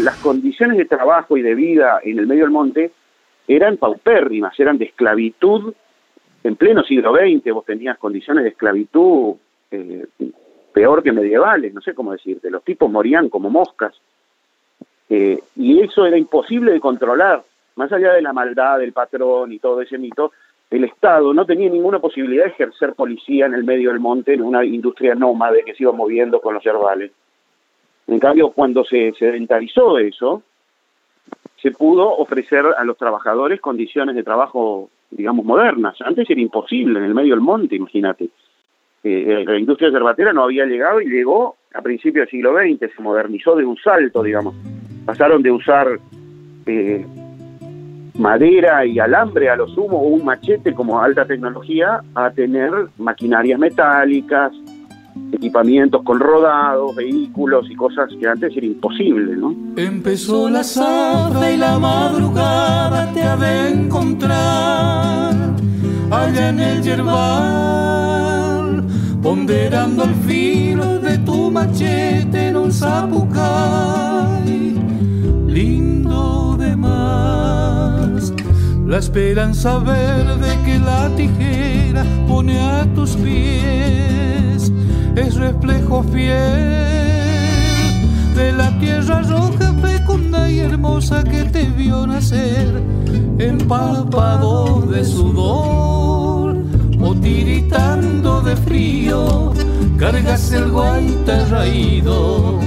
Las 0.01 0.17
condiciones 0.17 0.79
de 0.79 0.85
trabajo 0.85 1.37
y 1.37 1.43
de 1.43 1.55
vida 1.55 2.01
en 2.03 2.19
el 2.19 2.27
medio 2.27 2.43
del 2.43 2.51
monte 2.51 2.91
eran 3.47 3.77
paupérrimas, 3.77 4.59
eran 4.59 4.79
de 4.79 4.87
esclavitud. 4.87 5.75
En 6.45 6.57
pleno 6.57 6.83
siglo 6.83 7.15
XX 7.15 7.53
vos 7.53 7.65
tenías 7.65 7.99
condiciones 7.99 8.45
de 8.45 8.51
esclavitud 8.51 9.35
eh, 9.71 10.07
peor 10.73 11.03
que 11.03 11.13
medievales, 11.13 11.73
no 11.73 11.81
sé 11.81 11.95
cómo 11.95 12.13
decirte. 12.13 12.51
Los 12.51 12.65
tipos 12.65 12.91
morían 12.91 13.29
como 13.29 13.51
moscas. 13.51 13.95
Eh, 15.15 15.39
y 15.57 15.79
eso 15.81 16.07
era 16.07 16.17
imposible 16.17 16.73
de 16.73 16.81
controlar. 16.81 17.45
Más 17.77 17.93
allá 17.93 18.15
de 18.15 18.23
la 18.23 18.33
maldad 18.33 18.79
del 18.79 18.95
patrón 18.95 19.53
y 19.53 19.59
todo 19.59 19.83
ese 19.83 19.99
mito, 19.99 20.33
el 20.71 20.85
Estado 20.85 21.35
no 21.35 21.45
tenía 21.45 21.69
ninguna 21.69 21.99
posibilidad 21.99 22.45
de 22.45 22.53
ejercer 22.53 22.95
policía 22.95 23.45
en 23.45 23.53
el 23.53 23.63
medio 23.63 23.91
del 23.91 24.01
monte, 24.01 24.33
en 24.33 24.41
una 24.41 24.65
industria 24.65 25.15
nómade 25.15 25.65
que 25.65 25.75
se 25.75 25.83
iba 25.83 25.93
moviendo 25.93 26.41
con 26.41 26.55
los 26.55 26.65
yerbales. 26.65 27.13
En 28.07 28.19
cambio, 28.19 28.53
cuando 28.53 28.85
se 28.85 29.13
sedentarizó 29.19 29.99
eso, 29.99 30.43
se 31.61 31.73
pudo 31.73 32.09
ofrecer 32.17 32.65
a 32.65 32.83
los 32.83 32.97
trabajadores 32.97 33.61
condiciones 33.61 34.17
de 34.17 34.23
trabajo, 34.23 34.89
digamos, 35.11 35.45
modernas. 35.45 35.95
Antes 36.01 36.29
era 36.31 36.41
imposible 36.41 37.01
en 37.01 37.05
el 37.05 37.15
medio 37.15 37.35
del 37.35 37.43
monte, 37.43 37.77
imagínate. 37.77 38.31
Eh, 39.05 39.45
la 39.47 39.59
industria 39.59 39.91
yerbatera 39.91 40.33
no 40.33 40.45
había 40.45 40.65
llegado 40.65 41.03
y 41.03 41.11
llegó 41.11 41.57
a 41.75 41.83
principios 41.83 42.25
del 42.25 42.31
siglo 42.31 42.55
XX, 42.55 42.95
se 42.97 43.03
modernizó 43.03 43.55
de 43.57 43.67
un 43.67 43.77
salto, 43.77 44.23
digamos. 44.23 44.55
Pasaron 45.05 45.43
de 45.43 45.51
usar 45.51 45.99
eh, 46.67 47.05
madera 48.15 48.87
y 48.87 48.99
alambre 48.99 49.51
a 49.51 49.57
lo 49.57 49.69
sumo, 49.69 49.99
o 49.99 50.09
un 50.09 50.25
machete 50.25 50.75
como 50.75 51.01
alta 51.01 51.25
tecnología, 51.25 52.03
a 52.15 52.31
tener 52.31 52.71
maquinarias 52.99 53.59
metálicas, 53.59 54.53
equipamientos 55.33 56.03
con 56.03 56.21
rodados, 56.21 56.95
vehículos 56.95 57.71
y 57.71 57.75
cosas 57.75 58.11
que 58.19 58.27
antes 58.27 58.57
era 58.57 58.67
imposible, 58.67 59.37
¿no? 59.37 59.55
Empezó 59.77 60.49
la 60.49 60.63
zafra 60.63 61.51
y 61.51 61.57
la 61.57 61.79
madrugada 61.79 63.13
te 63.13 63.23
ha 63.23 63.37
de 63.37 63.69
encontrar 63.71 65.35
allá 66.11 66.49
en 66.49 66.61
el 66.61 66.83
yerbal, 66.83 68.85
ponderando 69.23 70.05
el 70.05 70.15
filo 70.27 70.99
de 71.01 71.19
tu 71.19 71.51
machete 71.51 72.49
en 72.49 72.57
un 72.57 72.73
zapucay, 72.73 74.82
lindo 75.53 76.57
de 76.59 76.75
más. 76.77 78.33
La 78.87 78.99
esperanza 78.99 79.79
verde 79.79 80.59
que 80.65 80.79
la 80.79 81.09
tijera 81.15 82.05
pone 82.27 82.59
a 82.59 82.87
tus 82.95 83.11
pies 83.17 84.73
es 85.15 85.35
reflejo 85.37 86.03
fiel 86.05 86.83
de 88.35 88.53
la 88.57 88.79
tierra 88.79 89.23
roja, 89.23 89.75
fecunda 89.83 90.51
y 90.51 90.61
hermosa 90.61 91.23
que 91.23 91.45
te 91.45 91.65
vio 91.65 92.07
nacer, 92.07 92.83
empapado 93.39 94.81
de 94.83 95.05
sudor 95.05 96.57
o 97.01 97.15
tiritando 97.17 98.41
de 98.41 98.57
frío, 98.57 99.53
cargas 99.99 100.51
el 100.53 100.71
guaita 100.71 101.45
raído 101.51 102.59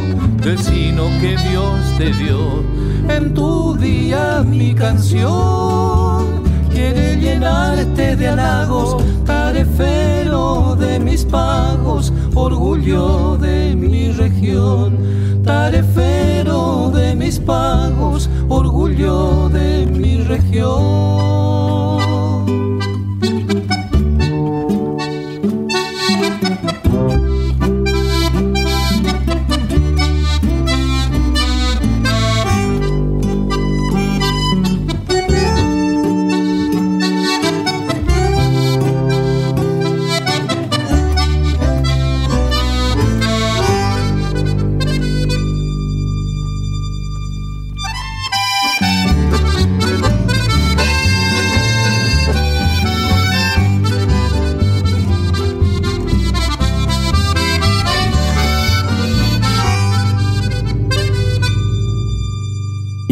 del 0.45 0.59
sino 0.59 1.05
que 1.19 1.35
Dios 1.49 1.79
te 1.97 2.13
dio. 2.13 2.63
En 3.09 3.33
tu 3.33 3.75
día 3.75 4.43
mi 4.45 4.75
canción 4.75 6.43
quiere 6.71 7.15
llenarte 7.19 8.15
de 8.15 8.27
halagos, 8.27 9.03
tarefero 9.25 10.75
de 10.75 10.99
mis 10.99 11.25
pagos, 11.25 12.13
orgullo 12.35 13.37
de 13.37 13.75
mi 13.75 14.11
región, 14.11 15.41
tarefero 15.43 16.91
de 16.93 17.15
mis 17.15 17.39
pagos, 17.39 18.29
orgullo 18.47 19.49
de 19.49 19.87
mi 19.87 20.17
región. 20.17 21.64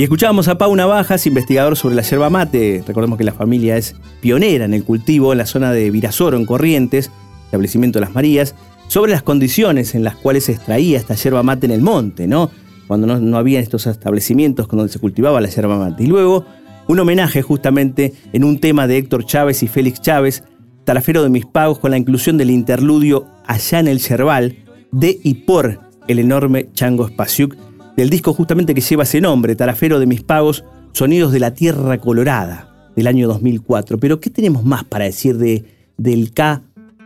Escuchábamos 0.03 0.49
a 0.49 0.57
Pau 0.57 0.75
Navajas, 0.75 1.25
investigador 1.27 1.77
sobre 1.77 1.95
la 1.95 2.01
yerba 2.01 2.29
mate. 2.29 2.83
Recordemos 2.85 3.17
que 3.17 3.23
la 3.23 3.31
familia 3.31 3.77
es 3.77 3.95
pionera 4.19 4.65
en 4.65 4.73
el 4.73 4.83
cultivo 4.83 5.31
en 5.31 5.37
la 5.37 5.45
zona 5.45 5.71
de 5.71 5.89
Virasoro, 5.91 6.35
en 6.35 6.45
Corrientes, 6.45 7.09
establecimiento 7.45 7.99
de 7.99 8.05
las 8.05 8.13
Marías, 8.13 8.53
sobre 8.87 9.13
las 9.13 9.23
condiciones 9.23 9.95
en 9.95 10.03
las 10.03 10.17
cuales 10.17 10.43
se 10.43 10.51
extraía 10.51 10.97
esta 10.97 11.15
yerba 11.15 11.41
mate 11.41 11.67
en 11.67 11.71
el 11.71 11.79
monte, 11.79 12.27
¿no? 12.27 12.51
Cuando 12.85 13.07
no, 13.07 13.17
no 13.21 13.37
había 13.37 13.61
estos 13.61 13.87
establecimientos 13.87 14.67
donde 14.67 14.91
se 14.91 14.99
cultivaba 14.99 15.39
la 15.39 15.47
yerba 15.47 15.77
mate. 15.77 16.03
Y 16.03 16.07
luego, 16.07 16.45
un 16.89 16.99
homenaje 16.99 17.41
justamente 17.41 18.13
en 18.33 18.43
un 18.43 18.59
tema 18.59 18.87
de 18.87 18.97
Héctor 18.97 19.25
Chávez 19.25 19.63
y 19.63 19.69
Félix 19.69 20.01
Chávez, 20.01 20.43
Tarafero 20.83 21.23
de 21.23 21.29
mis 21.29 21.45
pagos, 21.45 21.79
con 21.79 21.91
la 21.91 21.97
inclusión 21.97 22.37
del 22.37 22.51
interludio 22.51 23.25
Allá 23.47 23.79
en 23.79 23.87
el 23.87 23.99
Yerbal, 23.99 24.65
de 24.91 25.17
y 25.23 25.33
por 25.45 25.79
el 26.09 26.19
enorme 26.19 26.67
Chango 26.73 27.07
Spasiuk, 27.07 27.55
del 27.95 28.09
disco 28.09 28.33
justamente 28.33 28.73
que 28.73 28.81
lleva 28.81 29.03
ese 29.03 29.21
nombre, 29.21 29.55
Tarafero 29.55 29.99
de 29.99 30.05
mis 30.05 30.23
pagos, 30.23 30.63
Sonidos 30.93 31.31
de 31.31 31.39
la 31.39 31.53
Tierra 31.53 31.97
Colorada, 31.97 32.91
del 32.95 33.07
año 33.07 33.27
2004. 33.27 33.97
Pero, 33.99 34.19
¿qué 34.19 34.29
tenemos 34.29 34.63
más 34.63 34.83
para 34.83 35.05
decir 35.05 35.37
de, 35.37 35.65
del 35.97 36.33
K 36.33 36.61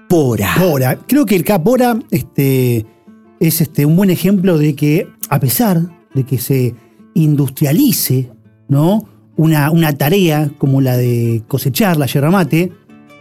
Pora? 0.10 0.56
Pora. 0.58 1.00
Creo 1.08 1.26
que 1.26 1.36
el 1.36 1.44
Capora 1.44 2.00
este, 2.12 2.86
es 3.40 3.62
este, 3.62 3.86
un 3.86 3.96
buen 3.96 4.10
ejemplo 4.10 4.58
de 4.58 4.76
que, 4.76 5.08
a 5.30 5.40
pesar 5.40 5.82
de 6.14 6.24
que 6.24 6.38
se 6.38 6.76
industrialice 7.14 8.30
¿no? 8.68 9.08
una, 9.36 9.72
una 9.72 9.94
tarea 9.94 10.52
como 10.58 10.82
la 10.82 10.98
de 10.98 11.44
cosechar 11.48 11.98
la 11.98 12.06
yerba 12.06 12.32
mate, 12.32 12.72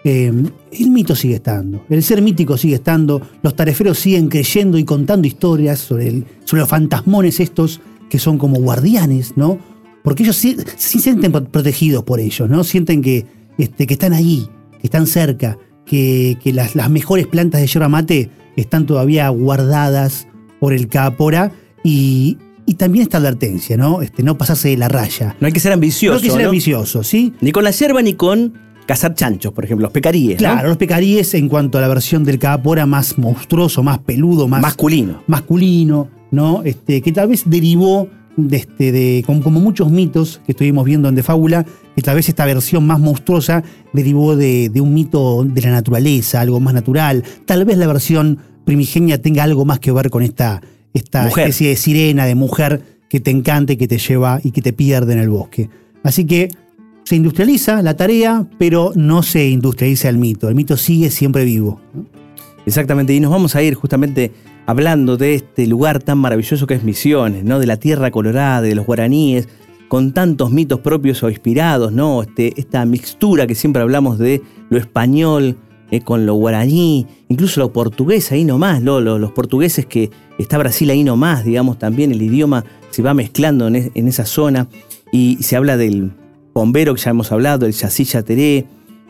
eh, 0.08 0.32
el 0.72 0.90
mito 0.90 1.14
sigue 1.16 1.36
estando. 1.36 1.84
El 1.88 2.02
ser 2.02 2.22
mítico 2.22 2.56
sigue 2.56 2.76
estando. 2.76 3.20
Los 3.42 3.54
tareferos 3.56 3.98
siguen 3.98 4.28
creyendo 4.28 4.78
y 4.78 4.84
contando 4.84 5.26
historias 5.26 5.78
sobre, 5.80 6.08
el- 6.08 6.24
sobre 6.44 6.60
los 6.60 6.68
fantasmones 6.68 7.40
estos 7.40 7.80
que 8.08 8.18
son 8.18 8.38
como 8.38 8.58
guardianes, 8.60 9.32
¿no? 9.36 9.58
Porque 10.04 10.22
ellos 10.22 10.36
sí, 10.36 10.56
sí 10.76 11.00
sienten 11.00 11.32
pro- 11.32 11.44
protegidos 11.44 12.04
por 12.04 12.20
ellos, 12.20 12.48
¿no? 12.48 12.62
Sienten 12.64 13.02
que, 13.02 13.26
este, 13.58 13.86
que 13.86 13.94
están 13.94 14.12
ahí, 14.12 14.48
que 14.80 14.86
están 14.86 15.06
cerca, 15.08 15.58
que, 15.84 16.38
que 16.42 16.52
las, 16.52 16.76
las 16.76 16.88
mejores 16.90 17.26
plantas 17.26 17.60
de 17.60 17.66
yerba 17.66 17.88
mate 17.88 18.30
están 18.56 18.86
todavía 18.86 19.28
guardadas 19.30 20.28
por 20.60 20.72
el 20.72 20.86
Capora 20.88 21.52
y, 21.84 22.38
Y 22.68 22.74
también 22.74 23.02
esta 23.02 23.18
advertencia, 23.18 23.76
¿no? 23.76 24.02
Este, 24.02 24.22
no 24.22 24.36
pasarse 24.38 24.68
de 24.70 24.76
la 24.76 24.88
raya. 24.88 25.36
No 25.40 25.46
hay 25.46 25.52
que 25.52 25.60
ser 25.60 25.72
ambicioso. 25.72 26.14
No 26.14 26.18
hay 26.18 26.22
que 26.28 26.30
ser 26.34 26.42
¿no? 26.42 26.48
ambicioso, 26.48 27.02
¿sí? 27.04 27.32
Ni 27.40 27.52
con 27.52 27.62
la 27.64 27.70
yerba 27.70 28.02
ni 28.02 28.14
con 28.14 28.54
cazar 28.86 29.14
chanchos, 29.14 29.52
por 29.52 29.64
ejemplo, 29.64 29.84
los 29.84 29.92
pecaríes. 29.92 30.34
¿no? 30.40 30.48
Claro, 30.48 30.68
los 30.68 30.76
pecaríes 30.76 31.34
en 31.34 31.48
cuanto 31.48 31.78
a 31.78 31.80
la 31.80 31.88
versión 31.88 32.24
del 32.24 32.38
Capora 32.38 32.86
más 32.86 33.18
monstruoso, 33.18 33.82
más 33.82 33.98
peludo, 33.98 34.48
más 34.48 34.62
Masculino. 34.62 35.22
masculino, 35.26 36.08
¿no? 36.30 36.62
Este, 36.64 37.02
que 37.02 37.12
tal 37.12 37.28
vez 37.28 37.42
derivó 37.46 38.08
de, 38.36 38.56
este, 38.58 38.92
de 38.92 39.22
como, 39.26 39.42
como 39.42 39.60
muchos 39.60 39.90
mitos 39.90 40.40
que 40.44 40.52
estuvimos 40.52 40.84
viendo 40.84 41.08
en 41.08 41.14
De 41.14 41.22
Fábula, 41.22 41.64
que 41.94 42.02
tal 42.02 42.16
vez 42.16 42.28
esta 42.28 42.44
versión 42.44 42.86
más 42.86 43.00
monstruosa 43.00 43.62
derivó 43.92 44.36
de, 44.36 44.68
de 44.68 44.80
un 44.80 44.92
mito 44.94 45.42
de 45.44 45.60
la 45.62 45.70
naturaleza, 45.70 46.40
algo 46.40 46.60
más 46.60 46.74
natural. 46.74 47.24
Tal 47.46 47.64
vez 47.64 47.78
la 47.78 47.86
versión 47.86 48.38
primigenia 48.64 49.20
tenga 49.22 49.42
algo 49.44 49.64
más 49.64 49.78
que 49.80 49.90
ver 49.92 50.10
con 50.10 50.22
esta, 50.22 50.60
esta 50.92 51.24
Mujer. 51.24 51.44
especie 51.44 51.70
de 51.70 51.76
sirena, 51.76 52.26
de 52.26 52.34
mujer 52.34 52.82
que 53.08 53.20
te 53.20 53.30
encanta 53.30 53.72
y 53.72 53.76
que 53.76 53.88
te 53.88 53.98
lleva 53.98 54.40
y 54.42 54.50
que 54.50 54.60
te 54.60 54.72
pierde 54.72 55.12
en 55.14 55.20
el 55.20 55.28
bosque. 55.30 55.70
Así 56.02 56.24
que 56.24 56.48
se 57.06 57.14
industrializa 57.14 57.82
la 57.82 57.94
tarea, 57.94 58.44
pero 58.58 58.90
no 58.96 59.22
se 59.22 59.48
industrializa 59.48 60.08
el 60.08 60.18
mito. 60.18 60.48
El 60.48 60.56
mito 60.56 60.76
sigue 60.76 61.10
siempre 61.10 61.44
vivo. 61.44 61.80
Exactamente, 62.66 63.14
y 63.14 63.20
nos 63.20 63.30
vamos 63.30 63.54
a 63.54 63.62
ir 63.62 63.74
justamente 63.74 64.32
hablando 64.66 65.16
de 65.16 65.36
este 65.36 65.68
lugar 65.68 66.02
tan 66.02 66.18
maravilloso 66.18 66.66
que 66.66 66.74
es 66.74 66.82
Misiones, 66.82 67.44
¿no? 67.44 67.60
De 67.60 67.66
la 67.66 67.76
tierra 67.76 68.10
colorada, 68.10 68.60
de 68.60 68.74
los 68.74 68.86
guaraníes, 68.86 69.48
con 69.86 70.12
tantos 70.12 70.50
mitos 70.50 70.80
propios 70.80 71.22
o 71.22 71.30
inspirados, 71.30 71.92
¿no? 71.92 72.22
Este, 72.22 72.52
esta 72.60 72.84
mixtura 72.84 73.46
que 73.46 73.54
siempre 73.54 73.82
hablamos 73.82 74.18
de 74.18 74.42
lo 74.68 74.76
español 74.78 75.58
eh, 75.92 76.00
con 76.00 76.26
lo 76.26 76.34
guaraní, 76.34 77.06
incluso 77.28 77.60
lo 77.60 77.72
portugués 77.72 78.32
ahí 78.32 78.44
nomás, 78.44 78.82
¿no? 78.82 79.00
Lo- 79.00 79.20
los 79.20 79.30
portugueses 79.30 79.86
que 79.86 80.10
está 80.40 80.58
Brasil 80.58 80.90
ahí 80.90 81.04
nomás, 81.04 81.44
digamos, 81.44 81.78
también 81.78 82.10
el 82.10 82.20
idioma 82.20 82.64
se 82.90 83.02
va 83.02 83.14
mezclando 83.14 83.68
en 83.68 84.08
esa 84.08 84.26
zona 84.26 84.66
y 85.12 85.36
se 85.42 85.54
habla 85.54 85.76
del 85.76 86.10
bombero 86.56 86.94
que 86.94 87.02
ya 87.02 87.10
hemos 87.10 87.30
hablado, 87.32 87.66
el 87.66 87.72
Yacilla 87.72 88.22
Teré, 88.22 88.64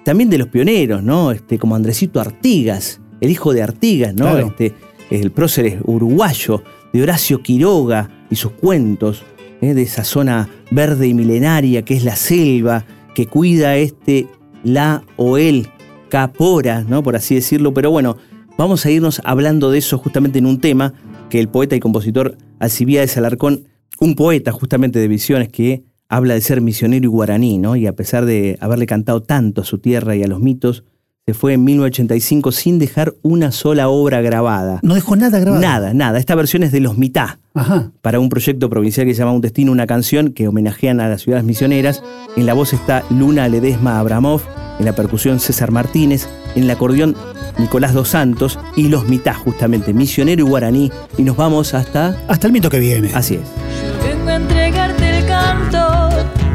también 0.05 0.29
de 0.29 0.37
los 0.37 0.49
pioneros, 0.49 1.01
¿no? 1.05 1.31
Este, 1.31 1.61
como 1.61 1.77
Andresito 1.77 2.21
Artigas, 2.21 3.01
el 3.21 3.31
hijo 3.31 3.55
de 3.55 3.63
Artigas, 3.63 4.15
¿no? 4.15 4.33
Claro. 4.33 4.49
Este, 4.49 4.75
el 5.11 5.31
prócer 5.31 5.79
uruguayo, 5.85 6.65
de 6.93 7.05
Horacio 7.05 7.43
Quiroga 7.45 8.27
y 8.31 8.35
sus 8.35 8.51
cuentos, 8.51 9.23
¿eh? 9.61 9.75
de 9.75 9.83
esa 9.83 10.03
zona 10.03 10.49
verde 10.73 11.07
y 11.07 11.15
milenaria 11.15 11.83
que 11.83 11.95
es 11.95 12.03
la 12.03 12.17
selva, 12.17 12.85
que 13.15 13.27
cuida 13.27 13.77
este, 13.77 14.27
la 14.65 15.05
o 15.15 15.39
el 15.39 15.69
capora, 16.09 16.83
¿no? 16.83 17.05
Por 17.05 17.15
así 17.15 17.37
decirlo. 17.37 17.73
Pero 17.73 17.93
bueno, 17.93 18.17
vamos 18.59 18.85
a 18.85 18.91
irnos 18.91 19.23
hablando 19.25 19.71
de 19.71 19.79
eso 19.79 19.99
justamente 19.99 20.41
en 20.41 20.47
un 20.47 20.61
tema 20.61 20.95
que 21.31 21.39
el 21.39 21.49
poeta 21.49 21.77
y 21.77 21.81
compositor 21.81 22.39
Alcibiades 22.59 23.17
Alarcón, 23.17 23.69
un 24.01 24.17
poeta 24.17 24.51
justamente 24.51 24.99
de 24.99 25.07
visiones 25.07 25.49
que 25.49 25.85
habla 26.09 26.35
de 26.35 26.41
ser 26.41 26.61
misionero 26.61 27.05
y 27.05 27.09
guaraní, 27.09 27.59
¿no? 27.59 27.77
Y 27.77 27.87
a 27.87 27.95
pesar 27.95 28.25
de 28.25 28.57
haberle 28.61 28.87
cantado 28.87 29.23
tanto 29.23 29.61
a 29.63 29.65
su 29.65 29.79
tierra 29.79 30.17
y 30.17 30.23
a 30.23 30.29
los 30.29 30.41
mitos, 30.41 30.85
se 31.27 31.35
fue 31.35 31.55
en 31.55 31.65
1985 31.65 32.53
sin 32.53 32.79
dejar 32.79 33.15
una 33.23 33.51
sola 33.51 33.89
obra 33.89 34.21
grabada. 34.21 34.79
No 34.83 34.95
dejó 34.95 35.17
nada 35.17 35.41
grabado. 35.41 35.61
Nada, 35.61 35.93
nada. 35.93 36.21
Esta 36.21 36.37
versión 36.37 36.63
es 36.63 36.71
de 36.71 36.79
los 36.79 36.97
mitá, 36.99 37.41
Ajá. 37.53 37.91
para 38.01 38.21
un 38.21 38.29
proyecto 38.29 38.71
provincial 38.71 39.07
que 39.09 39.15
se 39.15 39.19
llama 39.19 39.33
Un 39.33 39.41
Destino, 39.41 39.73
una 39.73 39.89
canción 39.89 40.31
que 40.33 40.47
homenajean 40.47 41.01
a 41.01 41.09
las 41.09 41.23
ciudades 41.23 41.45
misioneras. 41.45 42.01
En 42.37 42.47
la 42.47 42.55
voz 42.55 42.73
está 42.73 43.03
Luna 43.11 43.49
Ledesma 43.49 43.99
Abramov, 43.99 44.43
en 44.79 44.85
la 44.85 44.95
percusión 44.95 45.41
César 45.41 45.73
Martínez, 45.73 46.29
en 46.55 46.63
el 46.63 46.71
acordeón 46.71 47.17
Nicolás 47.59 47.93
Dos 47.93 48.11
Santos 48.11 48.61
y 48.77 48.87
los 48.89 49.09
mitá, 49.09 49.35
justamente, 49.35 49.93
misionero 49.95 50.47
y 50.47 50.49
guaraní. 50.49 50.93
Y 51.19 51.23
nos 51.23 51.37
vamos 51.37 51.75
hasta... 51.75 52.17
Hasta 52.29 52.47
el 52.47 52.53
mito 52.53 52.71
que 52.71 52.79
viene. 52.79 53.11
Así 53.15 53.35
es. 53.35 53.96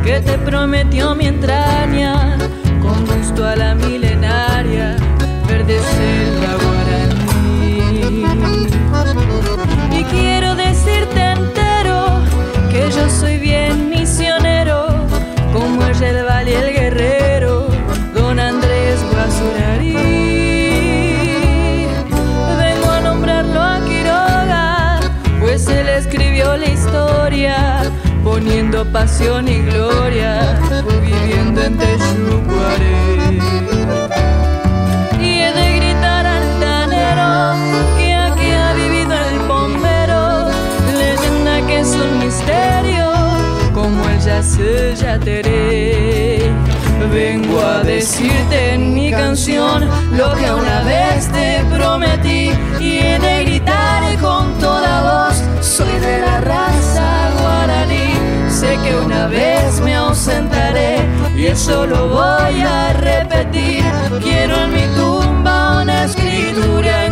Que 0.04 0.20
te 0.20 0.38
prometió 0.40 1.16
mi 1.16 1.28
entraña, 1.28 2.38
con 2.82 3.06
gusto 3.06 3.46
a 3.46 3.56
la 3.56 3.76
milenaria, 3.76 4.98
verde 5.48 5.80
guaraní. 6.40 6.71
Pasión 28.92 29.48
y 29.48 29.60
gloria, 29.64 30.60
viviendo 31.02 31.62
en 31.62 31.78
Texucuaré. 31.78 33.40
Y 35.20 35.42
he 35.42 35.52
de 35.52 35.76
gritar 35.76 36.26
altanero 36.26 37.56
que 37.98 38.14
aquí 38.14 38.52
ha 38.52 38.74
vivido 38.74 39.14
el 39.14 39.40
bombero, 39.48 40.50
leyenda 40.98 41.68
que 41.68 41.80
es 41.82 41.90
un 41.90 42.20
misterio, 42.20 43.12
como 43.74 44.08
el 44.10 44.20
yace 44.20 44.96
yateré. 44.96 46.52
Vengo 47.12 47.60
a 47.62 47.84
decirte 47.84 48.74
en 48.74 48.94
mi 48.94 49.12
canción 49.12 49.86
lo 50.16 50.34
que 50.36 50.50
una 50.52 50.84
vez 50.84 51.28
te 51.32 51.64
prometí 51.76 52.52
y 52.80 53.00
he 53.00 53.20
de 53.20 53.44
gritar 53.44 54.18
con 54.20 54.58
toda 54.60 55.28
voz, 55.28 55.44
soy 55.62 55.92
de 56.00 56.22
la 56.22 56.42
guaraní, 56.42 56.71
sé 58.62 58.78
que 58.84 58.96
una 58.96 59.26
vez 59.26 59.82
me 59.82 59.96
ausentaré 59.96 60.98
y 61.36 61.48
eso 61.48 61.88
lo 61.88 62.10
voy 62.10 62.62
a 62.62 62.94
repetir, 62.94 63.84
quiero 64.22 64.56
en 64.66 64.72
mi 64.72 64.86
tumba 64.96 65.82
una 65.82 66.04
escritura 66.04 67.08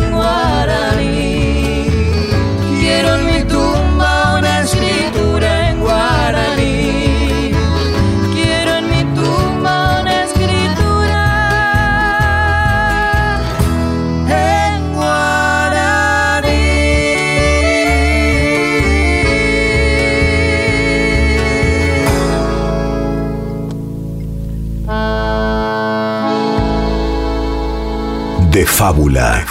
fábula. 28.70 29.44